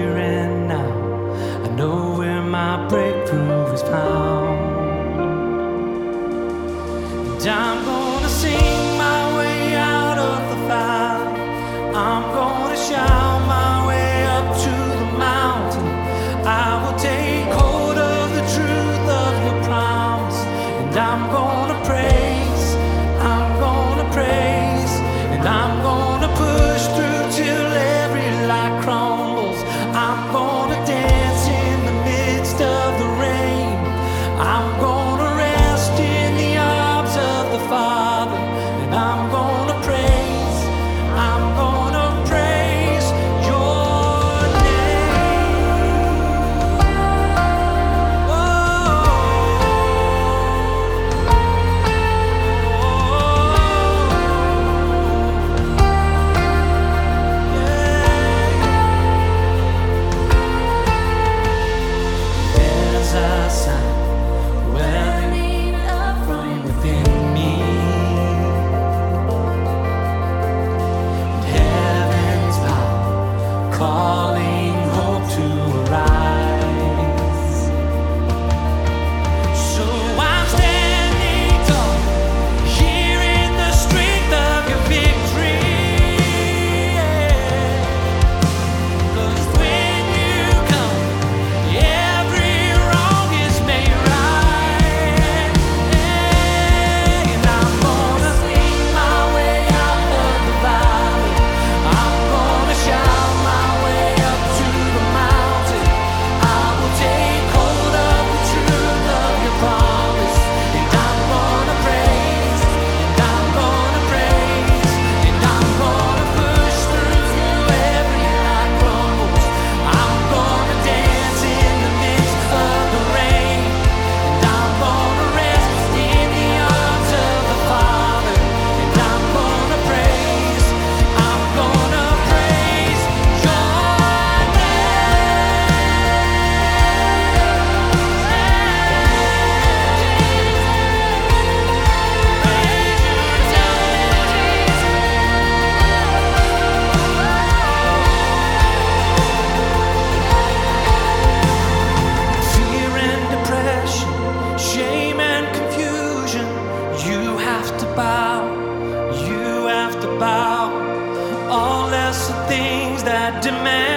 I 163.28 163.32
demand. 163.42 163.97